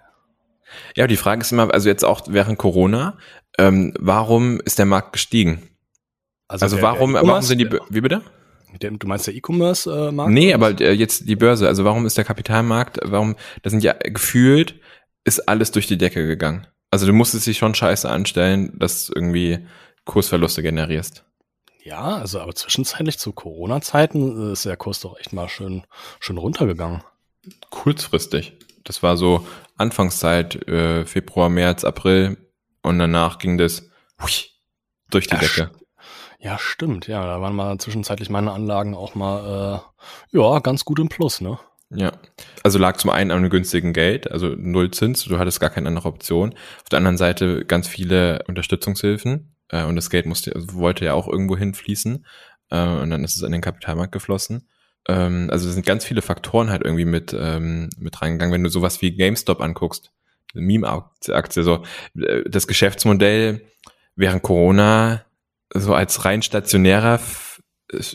Ja, 0.95 1.07
die 1.07 1.17
Frage 1.17 1.41
ist 1.41 1.51
immer, 1.51 1.73
also 1.73 1.89
jetzt 1.89 2.03
auch 2.03 2.21
während 2.27 2.57
Corona, 2.57 3.17
ähm, 3.57 3.93
warum 3.99 4.59
ist 4.61 4.79
der 4.79 4.85
Markt 4.85 5.13
gestiegen? 5.13 5.69
Also, 6.47 6.65
also 6.65 6.75
der, 6.77 6.83
warum, 6.83 7.13
der 7.13 7.23
warum 7.27 7.41
sind 7.41 7.59
die, 7.59 7.69
wie 7.89 8.01
bitte? 8.01 8.21
Du 8.79 9.07
meinst 9.07 9.25
der 9.25 9.33
E-Commerce-Markt? 9.33 10.31
nee, 10.31 10.53
aber 10.53 10.79
äh, 10.79 10.91
jetzt 10.91 11.27
die 11.27 11.35
Börse. 11.35 11.67
Also 11.67 11.83
warum 11.83 12.05
ist 12.05 12.17
der 12.17 12.25
Kapitalmarkt, 12.25 12.99
warum, 13.03 13.35
das 13.63 13.71
sind 13.71 13.83
ja 13.83 13.93
gefühlt, 13.93 14.75
ist 15.23 15.47
alles 15.47 15.71
durch 15.71 15.87
die 15.87 15.97
Decke 15.97 16.27
gegangen. 16.27 16.67
Also 16.91 17.05
du 17.05 17.13
musstest 17.13 17.47
dich 17.47 17.57
schon 17.57 17.75
scheiße 17.75 18.09
anstellen, 18.09 18.77
dass 18.77 19.07
du 19.07 19.13
irgendwie 19.15 19.65
Kursverluste 20.05 20.61
generierst. 20.61 21.25
Ja, 21.83 22.17
also 22.17 22.39
aber 22.39 22.53
zwischenzeitlich 22.53 23.17
zu 23.17 23.31
Corona-Zeiten 23.31 24.51
ist 24.51 24.65
der 24.65 24.77
Kurs 24.77 24.99
doch 24.99 25.17
echt 25.17 25.33
mal 25.33 25.47
schön, 25.49 25.83
schön 26.19 26.37
runtergegangen. 26.37 27.01
Kurzfristig. 27.69 28.57
Das 28.83 29.03
war 29.03 29.17
so 29.17 29.45
Anfangszeit, 29.77 30.67
äh, 30.67 31.05
Februar, 31.05 31.49
März, 31.49 31.83
April 31.83 32.37
und 32.81 32.99
danach 32.99 33.37
ging 33.37 33.57
das 33.57 33.89
hui, 34.21 34.31
durch 35.09 35.27
die 35.27 35.35
ja, 35.35 35.39
Decke. 35.39 35.71
Ja, 36.39 36.57
stimmt. 36.59 37.07
Ja, 37.07 37.25
da 37.25 37.41
waren 37.41 37.55
mal 37.55 37.77
zwischenzeitlich 37.77 38.29
meine 38.29 38.51
Anlagen 38.51 38.95
auch 38.95 39.15
mal 39.15 39.83
äh, 40.33 40.37
ja 40.37 40.59
ganz 40.59 40.85
gut 40.85 40.99
im 40.99 41.09
Plus, 41.09 41.41
ne? 41.41 41.59
Ja, 41.89 42.11
also 42.63 42.79
lag 42.79 42.97
zum 42.97 43.11
einen 43.11 43.31
an 43.31 43.37
einem 43.37 43.49
günstigen 43.49 43.93
Geld, 43.93 44.29
also 44.29 44.47
Nullzins, 44.49 45.23
du 45.23 45.39
hattest 45.39 45.61
gar 45.61 45.69
keine 45.69 45.87
andere 45.87 46.09
Option. 46.09 46.53
Auf 46.81 46.89
der 46.89 46.97
anderen 46.97 47.17
Seite 47.17 47.63
ganz 47.63 47.87
viele 47.87 48.43
Unterstützungshilfen 48.47 49.55
äh, 49.69 49.85
und 49.85 49.95
das 49.95 50.09
Geld 50.09 50.25
musste, 50.25 50.53
also 50.53 50.73
wollte 50.73 51.05
ja 51.05 51.13
auch 51.13 51.29
irgendwo 51.29 51.55
hinfließen 51.55 52.25
äh, 52.71 52.87
und 52.87 53.09
dann 53.09 53.23
ist 53.23 53.37
es 53.37 53.43
an 53.43 53.53
den 53.53 53.61
Kapitalmarkt 53.61 54.11
geflossen 54.11 54.67
ähm, 55.07 55.49
also 55.51 55.69
sind 55.69 55.85
ganz 55.85 56.05
viele 56.05 56.21
Faktoren 56.21 56.69
halt 56.69 56.83
irgendwie 56.83 57.05
mit, 57.05 57.35
ähm, 57.37 57.89
mit 57.97 58.21
reingegangen. 58.21 58.53
Wenn 58.53 58.63
du 58.63 58.69
sowas 58.69 59.01
wie 59.01 59.11
GameStop 59.11 59.61
anguckst, 59.61 60.11
Meme-Aktie, 60.53 61.63
so 61.63 61.83
äh, 62.19 62.43
das 62.49 62.67
Geschäftsmodell 62.67 63.61
während 64.15 64.43
Corona 64.43 65.25
so 65.73 65.93
als 65.93 66.25
rein 66.25 66.41
stationärer 66.41 67.19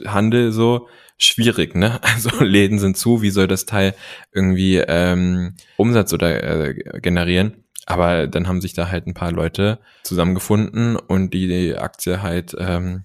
Handel 0.07 0.52
so 0.52 0.88
schwierig, 1.18 1.74
ne? 1.74 2.00
Also 2.14 2.42
Läden 2.42 2.78
sind 2.78 2.96
zu, 2.96 3.22
wie 3.22 3.31
soll 3.31 3.46
das 3.46 3.66
Teil 3.66 3.94
irgendwie 4.33 4.76
ähm, 4.76 5.55
Umsatz 5.76 6.12
oder 6.12 6.68
äh, 6.68 7.00
generieren? 7.00 7.64
Aber 7.87 8.26
dann 8.26 8.46
haben 8.46 8.61
sich 8.61 8.74
da 8.74 8.90
halt 8.90 9.07
ein 9.07 9.14
paar 9.14 9.33
Leute 9.33 9.81
zusammengefunden 10.05 10.96
und 10.96 11.35
die, 11.35 11.48
die 11.48 11.76
Aktie 11.76 12.22
halt 12.22 12.55
ähm, 12.59 13.05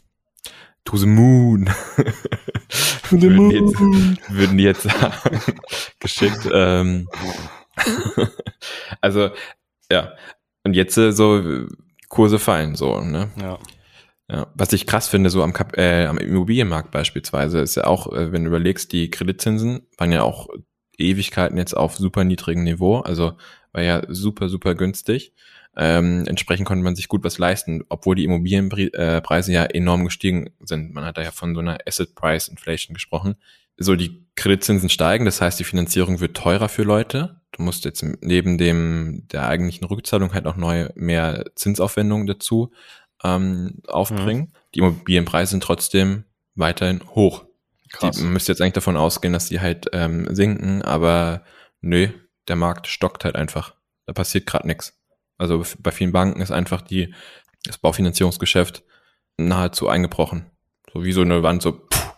To 0.88 0.96
the 0.96 1.06
moon. 1.06 1.66
to 3.10 3.18
the 3.20 3.30
moon. 3.30 3.52
Würden 3.52 3.68
jetzt, 3.68 4.30
würden 4.30 4.60
jetzt 4.60 4.84
sagen, 4.84 5.42
geschickt. 6.00 6.48
Ähm, 6.50 7.10
also, 9.02 9.32
ja. 9.92 10.14
Und 10.64 10.76
jetzt 10.76 10.98
äh, 10.98 11.12
so 11.12 11.44
Kurse 12.08 12.40
fallen, 12.40 12.76
so, 12.76 13.02
ne? 13.02 13.30
Ja. 13.38 13.60
Ja, 14.30 14.48
was 14.56 14.72
ich 14.72 14.88
krass 14.88 15.10
finde, 15.10 15.30
so 15.30 15.44
am, 15.44 15.52
Kap 15.52 15.78
äh, 15.78 16.06
am 16.06 16.18
Immobilienmarkt 16.18 16.92
beispielsweise, 16.92 17.60
ist 17.60 17.76
ja 17.76 17.84
auch, 17.84 18.12
äh, 18.14 18.32
wenn 18.32 18.44
du 18.44 18.48
überlegst, 18.48 18.94
die 18.94 19.10
Kreditzinsen 19.10 19.88
waren 19.98 20.14
ja 20.14 20.24
auch 20.24 20.48
Ewigkeiten 20.98 21.58
jetzt 21.58 21.76
auf 21.76 21.98
super 21.98 22.24
niedrigem 22.24 22.64
Niveau, 22.64 23.00
also 23.00 23.34
war 23.74 23.84
ja 23.84 24.04
super, 24.08 24.48
super 24.48 24.74
günstig. 24.74 25.34
Ähm, 25.80 26.26
entsprechend 26.28 26.68
konnte 26.68 26.84
man 26.84 26.96
sich 26.96 27.08
gut 27.08 27.24
was 27.24 27.38
leisten, 27.38 27.84
obwohl 27.90 28.16
die 28.16 28.24
Immobilienpreise 28.24 29.52
ja 29.52 29.64
enorm 29.64 30.06
gestiegen 30.06 30.50
sind. 30.60 30.92
Man 30.94 31.06
hat 31.06 31.18
da 31.18 31.22
ja 31.22 31.32
von 31.32 31.54
so 31.54 31.62
einer 31.62 31.78
Asset 31.86 32.16
Price 32.16 32.48
Inflation 32.48 32.96
gesprochen. 32.96 33.36
So, 33.78 33.96
die 33.96 34.26
Kreditzinsen 34.36 34.90
steigen, 34.90 35.26
das 35.26 35.40
heißt, 35.40 35.60
die 35.60 35.64
Finanzierung 35.64 36.20
wird 36.20 36.36
teurer 36.36 36.68
für 36.68 36.82
Leute. 36.82 37.42
Du 37.52 37.62
musst 37.62 37.86
jetzt 37.86 38.04
neben 38.22 38.58
dem 38.58 39.28
der 39.32 39.48
eigentlichen 39.48 39.86
Rückzahlung 39.86 40.34
halt 40.34 40.48
auch 40.48 40.56
neu 40.56 40.90
mehr 40.96 41.46
Zinsaufwendungen 41.54 42.26
dazu 42.26 42.72
ähm, 43.24 43.82
aufbringen. 43.88 44.42
Mhm. 44.42 44.58
Die 44.74 44.80
Immobilienpreise 44.80 45.52
sind 45.52 45.64
trotzdem 45.64 46.24
weiterhin 46.56 47.02
hoch. 47.10 47.46
Krass. 47.92 48.18
Die, 48.18 48.24
man 48.24 48.34
müsste 48.34 48.52
jetzt 48.52 48.62
eigentlich 48.62 48.74
davon 48.74 48.98
ausgehen, 48.98 49.34
dass 49.34 49.48
die 49.48 49.60
halt 49.60 49.88
ähm, 49.94 50.28
sinken, 50.36 50.82
aber 50.82 51.44
nö, 51.82 52.10
der 52.48 52.56
Markt 52.56 52.88
stockt 52.88 53.26
halt 53.26 53.36
einfach. 53.36 53.76
Da 54.08 54.14
passiert 54.14 54.48
gerade 54.48 54.66
nichts. 54.66 55.00
Also 55.38 55.64
bei 55.80 55.92
vielen 55.92 56.12
Banken 56.12 56.42
ist 56.42 56.52
einfach 56.52 56.82
die, 56.82 57.14
das 57.64 57.78
Baufinanzierungsgeschäft 57.78 58.84
nahezu 59.38 59.88
eingebrochen. 59.88 60.50
So 60.94 61.04
wie 61.04 61.12
so 61.12 61.22
eine 61.22 61.44
Wand, 61.44 61.62
so. 61.62 61.74
Pff. 61.74 62.14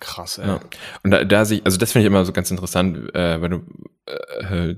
Krass, 0.00 0.38
ey. 0.38 0.46
Ja. 0.46 0.60
Und 1.02 1.10
da, 1.10 1.24
da 1.24 1.44
sich, 1.44 1.64
also 1.64 1.76
das 1.76 1.92
finde 1.92 2.06
ich 2.06 2.06
immer 2.06 2.24
so 2.24 2.32
ganz 2.32 2.50
interessant, 2.50 3.14
äh, 3.14 3.42
wenn 3.42 3.50
du 3.50 3.66
äh, 4.06 4.76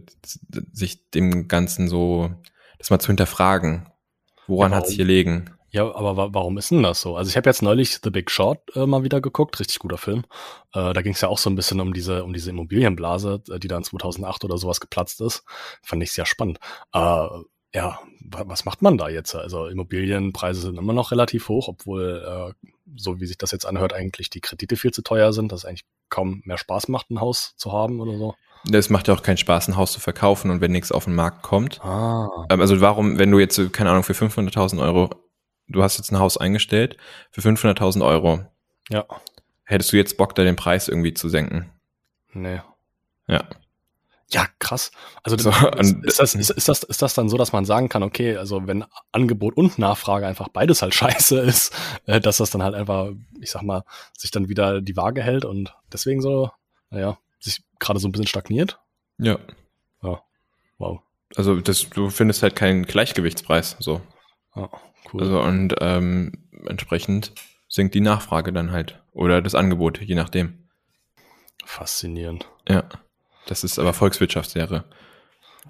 sich 0.73 1.11
dem 1.11 1.47
Ganzen 1.47 1.88
so, 1.88 2.31
das 2.79 2.91
mal 2.91 2.99
zu 2.99 3.09
hinterfragen. 3.09 3.88
Woran 4.49 4.73
ja, 4.73 4.79
hat 4.79 4.87
es 4.87 4.93
hier 4.93 5.05
liegen? 5.05 5.51
Ja, 5.73 5.85
aber 5.95 6.19
wa 6.19 6.29
warum 6.33 6.59
ist 6.59 6.71
denn 6.71 6.83
das 6.83 7.01
so? 7.01 7.17
Also 7.17 7.31
ich 7.31 7.37
habe 7.37 7.49
jetzt 7.49 7.63
neulich 7.63 7.99
The 8.03 8.11
Big 8.11 8.31
Short 8.31 8.61
äh, 8.77 8.85
mal 8.85 9.05
wieder 9.05 9.23
geguckt, 9.23 9.59
richtig 9.59 9.79
guter 9.79 9.97
Film. 9.97 10.25
Äh, 10.75 10.93
da 10.93 11.01
ging 11.01 11.15
es 11.15 11.23
ja 11.23 11.29
auch 11.29 11.39
so 11.39 11.49
ein 11.49 11.57
bisschen 11.57 11.81
um 11.81 11.95
diese 11.95 12.25
um 12.25 12.35
diese 12.35 12.51
Immobilienblase, 12.51 13.43
äh, 13.51 13.59
die 13.59 13.69
dann 13.69 13.83
2008 13.83 14.45
oder 14.45 14.59
sowas 14.59 14.81
geplatzt 14.81 15.23
ist. 15.23 15.45
Fand 15.83 16.03
ich 16.03 16.13
sehr 16.13 16.27
spannend. 16.27 16.59
Äh, 16.93 17.27
ja, 17.75 17.99
was 18.21 18.67
macht 18.67 18.83
man 18.83 18.99
da 18.99 19.09
jetzt? 19.09 19.35
Also 19.35 19.67
Immobilienpreise 19.67 20.61
sind 20.61 20.77
immer 20.77 20.93
noch 20.93 21.11
relativ 21.11 21.49
hoch, 21.49 21.69
obwohl, 21.69 22.23
äh, 22.23 22.69
so 22.95 23.19
wie 23.19 23.27
sich 23.27 23.39
das 23.39 23.51
jetzt 23.51 23.65
anhört, 23.65 23.95
eigentlich 23.95 24.29
die 24.29 24.43
Kredite 24.43 24.77
viel 24.77 24.91
zu 24.91 25.01
teuer 25.03 25.33
sind, 25.33 25.53
dass 25.53 25.61
es 25.61 25.65
eigentlich 25.65 25.87
kaum 26.11 26.43
mehr 26.45 26.59
Spaß 26.59 26.89
macht, 26.89 27.11
ein 27.11 27.21
Haus 27.21 27.55
zu 27.57 27.73
haben 27.73 28.01
oder 28.01 28.19
so. 28.19 28.35
Es 28.71 28.91
macht 28.91 29.09
ja 29.09 29.15
auch 29.15 29.23
keinen 29.23 29.39
Spaß, 29.39 29.69
ein 29.69 29.77
Haus 29.77 29.93
zu 29.93 30.01
verkaufen 30.01 30.51
und 30.51 30.61
wenn 30.61 30.71
nichts 30.71 30.93
auf 30.93 31.07
den 31.07 31.15
Markt 31.15 31.43
kommt. 31.43 31.83
Ah. 31.83 32.29
Ähm, 32.51 32.61
also 32.61 32.81
warum, 32.83 33.19
wenn 33.19 33.31
du 33.31 33.39
jetzt, 33.39 33.73
keine 33.73 33.91
Ahnung, 33.91 34.03
für 34.03 34.13
500.000 34.13 34.79
Euro 34.83 35.11
du 35.73 35.83
hast 35.83 35.99
jetzt 35.99 36.13
ein 36.13 36.19
Haus 36.19 36.37
eingestellt 36.37 36.97
für 37.31 37.41
500.000 37.41 38.05
Euro. 38.05 38.47
Ja. 38.89 39.07
Hättest 39.65 39.93
du 39.93 39.97
jetzt 39.97 40.17
Bock, 40.17 40.35
da 40.35 40.45
den 40.45 40.57
Preis 40.57 40.89
irgendwie 40.89 41.15
zu 41.15 41.29
senken? 41.29 41.71
Nee. 42.33 42.61
Ja. 43.27 43.45
Ja, 44.33 44.47
krass. 44.59 44.93
Also 45.23 45.37
so, 45.37 45.51
ist, 45.51 45.95
ist, 46.05 46.19
das, 46.19 46.35
ist, 46.35 46.51
ist, 46.51 46.69
das, 46.69 46.83
ist 46.85 47.03
das 47.03 47.13
dann 47.13 47.29
so, 47.29 47.37
dass 47.37 47.53
man 47.53 47.67
sagen 47.67 47.91
kann, 47.91 48.03
okay, 48.03 48.37
also 48.37 48.67
wenn 48.67 48.85
Angebot 49.13 49.59
und 49.59 49.79
Nachfrage 49.79 50.27
einfach 50.27 50.49
beides 50.49 50.81
halt 50.81 50.95
scheiße 50.95 51.39
ist, 51.41 51.75
äh, 52.07 52.21
dass 52.21 52.39
das 52.39 52.51
dann 52.51 52.63
halt 52.63 52.75
einfach, 52.75 53.11
ich 53.41 53.51
sag 53.51 53.63
mal, 53.63 53.85
sich 54.17 54.31
dann 54.31 54.49
wieder 54.49 54.81
die 54.81 54.97
Waage 54.97 55.23
hält 55.23 55.45
und 55.45 55.75
deswegen 55.93 56.23
so, 56.23 56.51
naja, 56.91 57.19
sich 57.41 57.63
gerade 57.79 58.01
so 58.01 58.09
ein 58.09 58.13
bisschen 58.13 58.27
stagniert? 58.27 58.79
Ja. 59.19 59.39
Ja. 60.03 60.23
Wow. 60.79 61.01
Also 61.37 61.61
das, 61.61 61.91
du 61.91 62.09
findest 62.09 62.43
halt 62.43 62.57
keinen 62.57 62.85
Gleichgewichtspreis, 62.85 63.77
so. 63.81 64.01
Ja, 64.55 64.69
Cool. 65.12 65.23
Also 65.23 65.41
und 65.41 65.75
ähm, 65.81 66.33
entsprechend 66.67 67.33
sinkt 67.69 67.95
die 67.95 68.01
Nachfrage 68.01 68.53
dann 68.53 68.73
halt 68.73 69.03
oder 69.12 69.43
das 69.43 69.55
Angebot, 69.55 70.01
je 70.01 70.15
nachdem. 70.15 70.69
Faszinierend. 71.65 72.49
Ja, 72.69 72.85
das 73.47 73.65
ist 73.65 73.79
aber 73.79 73.93
Volkswirtschaftslehre. 73.93 74.85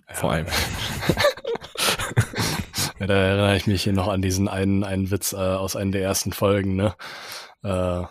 Ja. 0.08 0.14
Vor 0.14 0.32
allem. 0.32 0.46
ja, 2.98 3.06
da 3.06 3.14
erinnere 3.14 3.56
ich 3.56 3.66
mich 3.66 3.82
hier 3.82 3.92
noch 3.92 4.08
an 4.08 4.22
diesen 4.22 4.48
einen, 4.48 4.84
einen 4.84 5.10
Witz 5.10 5.32
äh, 5.32 5.36
aus 5.36 5.76
einer 5.76 5.92
der 5.92 6.02
ersten 6.02 6.32
Folgen, 6.32 6.76
ne? 6.76 6.94
Äh, 7.62 8.04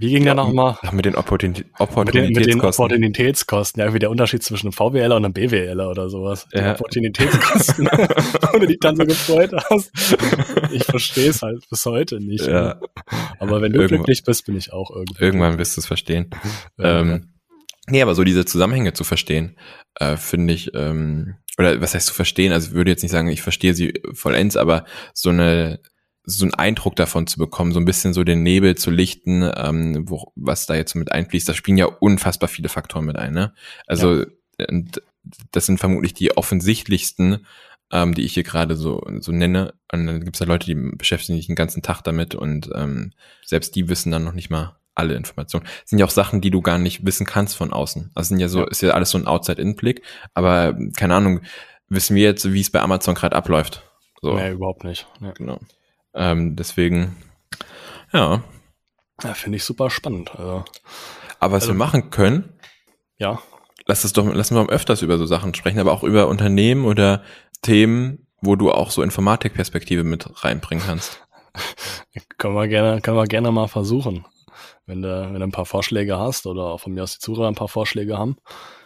wie 0.00 0.08
ging 0.08 0.24
ja, 0.24 0.34
der 0.34 0.44
nochmal? 0.44 0.78
Mit 0.92 1.04
den 1.04 1.14
Opportun 1.14 1.54
Opportunitätskosten. 1.78 2.34
Mit 2.34 2.46
den, 2.46 2.60
Opportunitätskosten. 2.62 3.82
Ja, 3.82 3.92
wie 3.92 3.98
der 3.98 4.10
Unterschied 4.10 4.42
zwischen 4.42 4.68
einem 4.68 4.72
VWLer 4.72 5.16
und 5.16 5.26
einem 5.26 5.34
BWLer 5.34 5.90
oder 5.90 6.08
sowas. 6.08 6.48
Die 6.54 6.58
ja. 6.58 6.72
Opportunitätskosten. 6.72 7.86
und 8.54 8.62
du 8.62 8.66
dich 8.66 8.78
dann 8.80 8.96
so 8.96 9.04
gefreut 9.04 9.52
hast. 9.68 9.92
Ich 10.72 10.84
verstehe 10.84 11.28
es 11.28 11.42
halt 11.42 11.68
bis 11.68 11.84
heute 11.84 12.18
nicht. 12.18 12.46
Ja. 12.46 12.62
Ne? 12.62 12.80
Aber 13.38 13.60
wenn 13.60 13.72
du 13.72 13.80
Irgendwann, 13.80 13.98
glücklich 13.98 14.24
bist, 14.24 14.46
bin 14.46 14.56
ich 14.56 14.72
auch 14.72 14.90
irgendwie. 14.90 15.22
Irgendwann 15.22 15.58
wirst 15.58 15.76
du 15.76 15.82
es 15.82 15.86
verstehen. 15.86 16.30
Ja, 16.78 17.00
ähm, 17.00 17.34
nee, 17.86 18.00
aber 18.00 18.14
so 18.14 18.24
diese 18.24 18.46
Zusammenhänge 18.46 18.94
zu 18.94 19.04
verstehen, 19.04 19.58
äh, 19.96 20.16
finde 20.16 20.54
ich, 20.54 20.72
ähm, 20.74 21.36
oder 21.58 21.78
was 21.82 21.94
heißt 21.94 22.06
zu 22.06 22.14
verstehen? 22.14 22.52
Also 22.52 22.68
ich 22.68 22.74
würde 22.74 22.90
jetzt 22.90 23.02
nicht 23.02 23.12
sagen, 23.12 23.28
ich 23.28 23.42
verstehe 23.42 23.74
sie 23.74 23.92
vollends, 24.14 24.56
aber 24.56 24.86
so 25.12 25.28
eine 25.28 25.80
so 26.38 26.44
einen 26.44 26.54
Eindruck 26.54 26.96
davon 26.96 27.26
zu 27.26 27.38
bekommen, 27.38 27.72
so 27.72 27.80
ein 27.80 27.84
bisschen 27.84 28.12
so 28.12 28.24
den 28.24 28.42
Nebel 28.42 28.76
zu 28.76 28.90
lichten, 28.90 29.50
ähm, 29.54 30.08
wo, 30.08 30.32
was 30.36 30.66
da 30.66 30.74
jetzt 30.74 30.94
mit 30.94 31.12
einfließt. 31.12 31.48
Da 31.48 31.54
spielen 31.54 31.76
ja 31.76 31.86
unfassbar 31.86 32.48
viele 32.48 32.68
Faktoren 32.68 33.04
mit 33.04 33.16
ein. 33.16 33.32
Ne? 33.32 33.52
Also 33.86 34.24
ja. 34.58 34.66
das 35.52 35.66
sind 35.66 35.78
vermutlich 35.78 36.14
die 36.14 36.36
offensichtlichsten, 36.36 37.46
ähm, 37.92 38.14
die 38.14 38.22
ich 38.22 38.34
hier 38.34 38.42
gerade 38.42 38.76
so, 38.76 39.02
so 39.18 39.32
nenne. 39.32 39.74
Und 39.92 40.06
dann 40.06 40.24
gibt 40.24 40.36
es 40.36 40.40
ja 40.40 40.46
Leute, 40.46 40.66
die 40.66 40.74
beschäftigen 40.74 41.36
sich 41.36 41.46
den 41.46 41.56
ganzen 41.56 41.82
Tag 41.82 42.02
damit 42.02 42.34
und 42.34 42.70
ähm, 42.74 43.12
selbst 43.44 43.74
die 43.74 43.88
wissen 43.88 44.10
dann 44.12 44.24
noch 44.24 44.34
nicht 44.34 44.50
mal 44.50 44.76
alle 44.94 45.14
Informationen. 45.14 45.64
Das 45.64 45.90
sind 45.90 45.98
ja 45.98 46.06
auch 46.06 46.10
Sachen, 46.10 46.40
die 46.40 46.50
du 46.50 46.60
gar 46.60 46.78
nicht 46.78 47.04
wissen 47.04 47.26
kannst 47.26 47.56
von 47.56 47.72
außen. 47.72 48.10
Also 48.14 48.28
sind 48.28 48.40
ja 48.40 48.48
so, 48.48 48.60
ja. 48.60 48.68
ist 48.68 48.82
ja 48.82 48.90
alles 48.90 49.10
so 49.10 49.18
ein 49.18 49.26
Outside-In-Blick, 49.26 50.02
aber 50.34 50.76
keine 50.96 51.14
Ahnung, 51.14 51.40
wissen 51.88 52.16
wir 52.16 52.22
jetzt, 52.22 52.52
wie 52.52 52.60
es 52.60 52.70
bei 52.70 52.80
Amazon 52.80 53.14
gerade 53.14 53.36
abläuft. 53.36 53.82
So. 54.22 54.34
Nee, 54.34 54.52
überhaupt 54.52 54.84
nicht. 54.84 55.06
Ja. 55.20 55.32
Genau. 55.32 55.58
Ähm, 56.14 56.56
deswegen, 56.56 57.16
ja. 58.12 58.42
Ja, 59.22 59.34
finde 59.34 59.56
ich 59.56 59.64
super 59.64 59.90
spannend. 59.90 60.30
Also, 60.34 60.64
aber 61.38 61.56
was 61.56 61.64
also, 61.64 61.72
wir 61.72 61.78
machen 61.78 62.10
können, 62.10 62.60
ja. 63.18 63.38
Lass 63.86 64.04
es 64.04 64.12
doch, 64.12 64.24
lassen 64.32 64.56
wir 64.56 64.68
öfters 64.68 65.02
über 65.02 65.18
so 65.18 65.26
Sachen 65.26 65.54
sprechen, 65.54 65.78
aber 65.78 65.92
auch 65.92 66.02
über 66.02 66.28
Unternehmen 66.28 66.84
oder 66.84 67.22
Themen, 67.62 68.26
wo 68.40 68.56
du 68.56 68.72
auch 68.72 68.90
so 68.90 69.02
Informatikperspektive 69.02 70.04
mit 70.04 70.44
reinbringen 70.44 70.84
kannst. 70.84 71.20
können 72.38 72.54
wir 72.54 72.68
gerne, 72.68 73.00
können 73.00 73.16
wir 73.16 73.26
gerne 73.26 73.50
mal 73.50 73.68
versuchen. 73.68 74.24
Wenn 74.86 75.02
du, 75.02 75.08
wenn 75.08 75.40
du 75.40 75.46
ein 75.46 75.52
paar 75.52 75.66
Vorschläge 75.66 76.18
hast 76.18 76.46
oder 76.46 76.78
von 76.78 76.92
mir 76.92 77.02
aus 77.02 77.14
die 77.14 77.18
Zuhörer 77.18 77.48
ein 77.48 77.54
paar 77.54 77.68
Vorschläge 77.68 78.16
haben. 78.16 78.36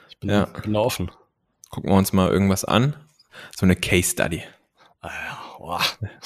Ich 0.09 0.19
bin, 0.19 0.31
ja. 0.31 0.47
bin 0.47 0.73
da 0.73 0.81
offen. 0.81 1.11
Gucken 1.71 1.91
wir 1.91 1.97
uns 1.97 2.13
mal 2.13 2.31
irgendwas 2.31 2.65
an. 2.65 2.97
So 3.57 3.67
eine 3.67 3.77
Case 3.77 4.11
Study. 4.11 4.43
Ah, 5.01 5.11
ja. 5.11 5.44
Boah. 5.65 5.81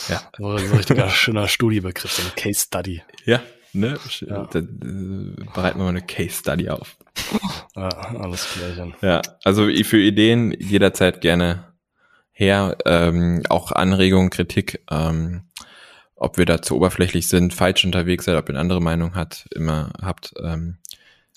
Ja. 0.09 0.21
So 0.37 0.49
ein 0.49 0.71
richtiger 0.73 1.09
schöner 1.11 1.47
Studiebegriff, 1.47 2.11
so 2.11 2.23
ein 2.23 2.35
Case 2.35 2.65
Study. 2.67 3.03
Ja, 3.25 3.41
ne? 3.73 3.97
Ja. 4.23 4.49
Da, 4.51 4.59
äh, 4.59 4.65
bereiten 5.55 5.79
wir 5.79 5.85
mal 5.85 5.91
eine 5.91 6.03
Case 6.03 6.41
Study 6.41 6.69
auf. 6.69 6.97
Ja, 7.77 7.89
alles 7.89 8.49
klar. 8.49 8.93
Ja, 9.01 9.23
also 9.45 9.69
für 9.85 10.01
Ideen 10.01 10.51
jederzeit 10.59 11.21
gerne 11.21 11.73
her. 12.33 12.79
Ähm, 12.85 13.45
auch 13.49 13.71
Anregungen, 13.71 14.31
Kritik, 14.31 14.83
ähm, 14.91 15.43
ob 16.17 16.37
wir 16.37 16.45
da 16.45 16.61
zu 16.61 16.75
oberflächlich 16.75 17.29
sind, 17.29 17.55
falsch 17.55 17.85
unterwegs 17.85 18.25
seid, 18.25 18.35
ob 18.35 18.49
ihr 18.49 18.55
eine 18.55 18.61
andere 18.61 18.83
Meinung 18.83 19.15
hat, 19.15 19.47
immer 19.55 19.93
habt, 20.03 20.35
ähm, 20.43 20.79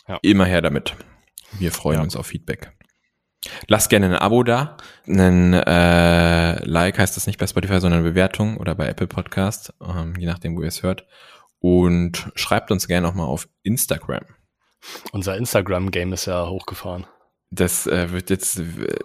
ja. 0.07 0.17
immer 0.23 0.45
her 0.45 0.63
damit. 0.63 0.95
Wir 1.59 1.71
freuen 1.71 1.99
ja. 1.99 2.03
uns 2.03 2.15
auf 2.15 2.25
Feedback. 2.25 2.71
Lasst 3.67 3.89
gerne 3.89 4.07
ein 4.07 4.15
Abo 4.15 4.43
da. 4.43 4.77
Ein 5.07 5.53
äh, 5.53 6.63
Like 6.65 6.99
heißt 6.99 7.17
das 7.17 7.27
nicht 7.27 7.39
bei 7.39 7.47
Spotify, 7.47 7.79
sondern 7.79 8.01
eine 8.01 8.09
Bewertung 8.09 8.57
oder 8.57 8.75
bei 8.75 8.87
Apple 8.87 9.07
Podcast, 9.07 9.73
ähm, 9.81 10.13
je 10.17 10.27
nachdem, 10.27 10.55
wo 10.55 10.61
ihr 10.61 10.67
es 10.67 10.83
hört. 10.83 11.05
Und 11.59 12.31
schreibt 12.35 12.71
uns 12.71 12.87
gerne 12.87 13.07
auch 13.07 13.13
mal 13.13 13.25
auf 13.25 13.47
Instagram. 13.63 14.25
Unser 15.11 15.37
Instagram-Game 15.37 16.13
ist 16.13 16.25
ja 16.25 16.47
hochgefahren. 16.47 17.05
Das 17.51 17.87
äh, 17.87 18.11
wird 18.11 18.29
jetzt 18.29 18.59
äh, 18.59 18.99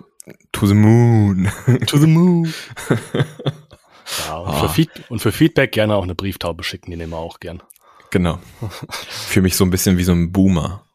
to 0.53 0.67
the 0.67 0.75
moon. 0.75 1.51
to 1.87 1.99
the 1.99 2.07
moon. 2.07 2.53
ja, 4.29 4.37
und, 4.37 4.65
oh. 4.65 4.69
für 4.69 4.87
und 5.09 5.19
für 5.21 5.33
Feedback 5.33 5.73
gerne 5.73 5.95
auch 5.95 6.03
eine 6.03 6.15
Brieftaube 6.15 6.63
schicken, 6.65 6.91
die 6.91 6.97
nehmen 6.97 7.13
wir 7.13 7.19
auch 7.19 7.41
gern. 7.41 7.63
Genau. 8.11 8.39
Fühle 9.09 9.45
mich 9.45 9.57
so 9.57 9.65
ein 9.65 9.71
bisschen 9.71 9.99
wie 9.99 10.05
so 10.05 10.13
ein 10.13 10.33
Boomer. 10.33 10.87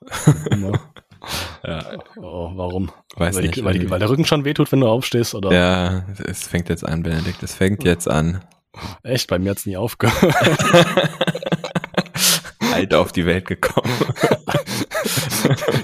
Ja. 1.64 2.00
Oh, 2.18 2.52
warum? 2.56 2.92
Weiß 3.16 3.36
weil, 3.36 3.44
nicht, 3.44 3.58
die, 3.58 3.64
weil, 3.64 3.78
die, 3.78 3.88
weil, 3.90 4.00
der 4.00 4.10
Rücken 4.10 4.26
schon 4.26 4.46
wehtut, 4.46 4.72
wenn 4.72 4.80
du 4.80 4.88
aufstehst, 4.88 5.36
oder? 5.36 5.52
Ja, 5.52 6.06
es 6.26 6.48
fängt 6.48 6.70
jetzt 6.70 6.84
an, 6.84 7.04
Benedikt. 7.04 7.44
Es 7.44 7.54
fängt 7.54 7.84
jetzt 7.84 8.10
an. 8.10 8.44
Echt? 9.04 9.28
Bei 9.28 9.38
mir 9.38 9.52
hat's 9.52 9.68
nie 9.68 9.78
aufgehört. 9.78 10.34
Alt 12.74 12.94
auf 12.96 13.12
die 13.12 13.26
Welt 13.26 13.46
gekommen. 13.46 13.92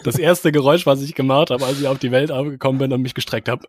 Das 0.03 0.17
erste 0.17 0.53
Geräusch, 0.53 0.85
was 0.85 1.01
ich 1.01 1.15
gemacht 1.15 1.49
habe, 1.49 1.65
als 1.65 1.81
ich 1.81 1.87
auf 1.87 1.99
die 1.99 2.11
Welt 2.11 2.31
aufgekommen 2.31 2.79
bin 2.79 2.93
und 2.93 3.01
mich 3.01 3.13
gestreckt 3.13 3.49
habe. 3.49 3.67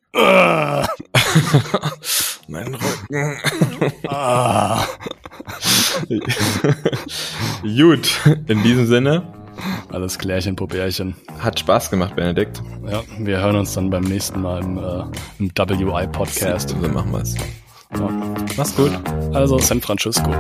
mein 2.46 2.74
Rücken. 2.74 3.40
ah. 4.07 4.85
Gut, 7.62 8.20
in 8.46 8.62
diesem 8.62 8.87
Sinne. 8.87 9.38
Alles 9.90 10.18
Klärchen, 10.18 10.56
Popärchen. 10.56 11.14
Hat 11.38 11.58
Spaß 11.58 11.90
gemacht, 11.90 12.16
Benedikt. 12.16 12.62
Ja, 12.90 13.02
wir 13.18 13.38
hören 13.38 13.56
uns 13.56 13.74
dann 13.74 13.90
beim 13.90 14.04
nächsten 14.04 14.40
Mal 14.40 14.62
im, 14.62 14.78
äh, 14.78 15.02
im 15.38 15.50
WI-Podcast. 15.50 16.70
So 16.70 16.88
machen 16.88 17.12
wir 17.12 17.20
es. 17.20 17.34
Ja. 17.94 18.08
Mach's 18.56 18.76
gut. 18.76 18.92
Also 19.32 19.58
San 19.58 19.80
Francisco. 19.80 20.30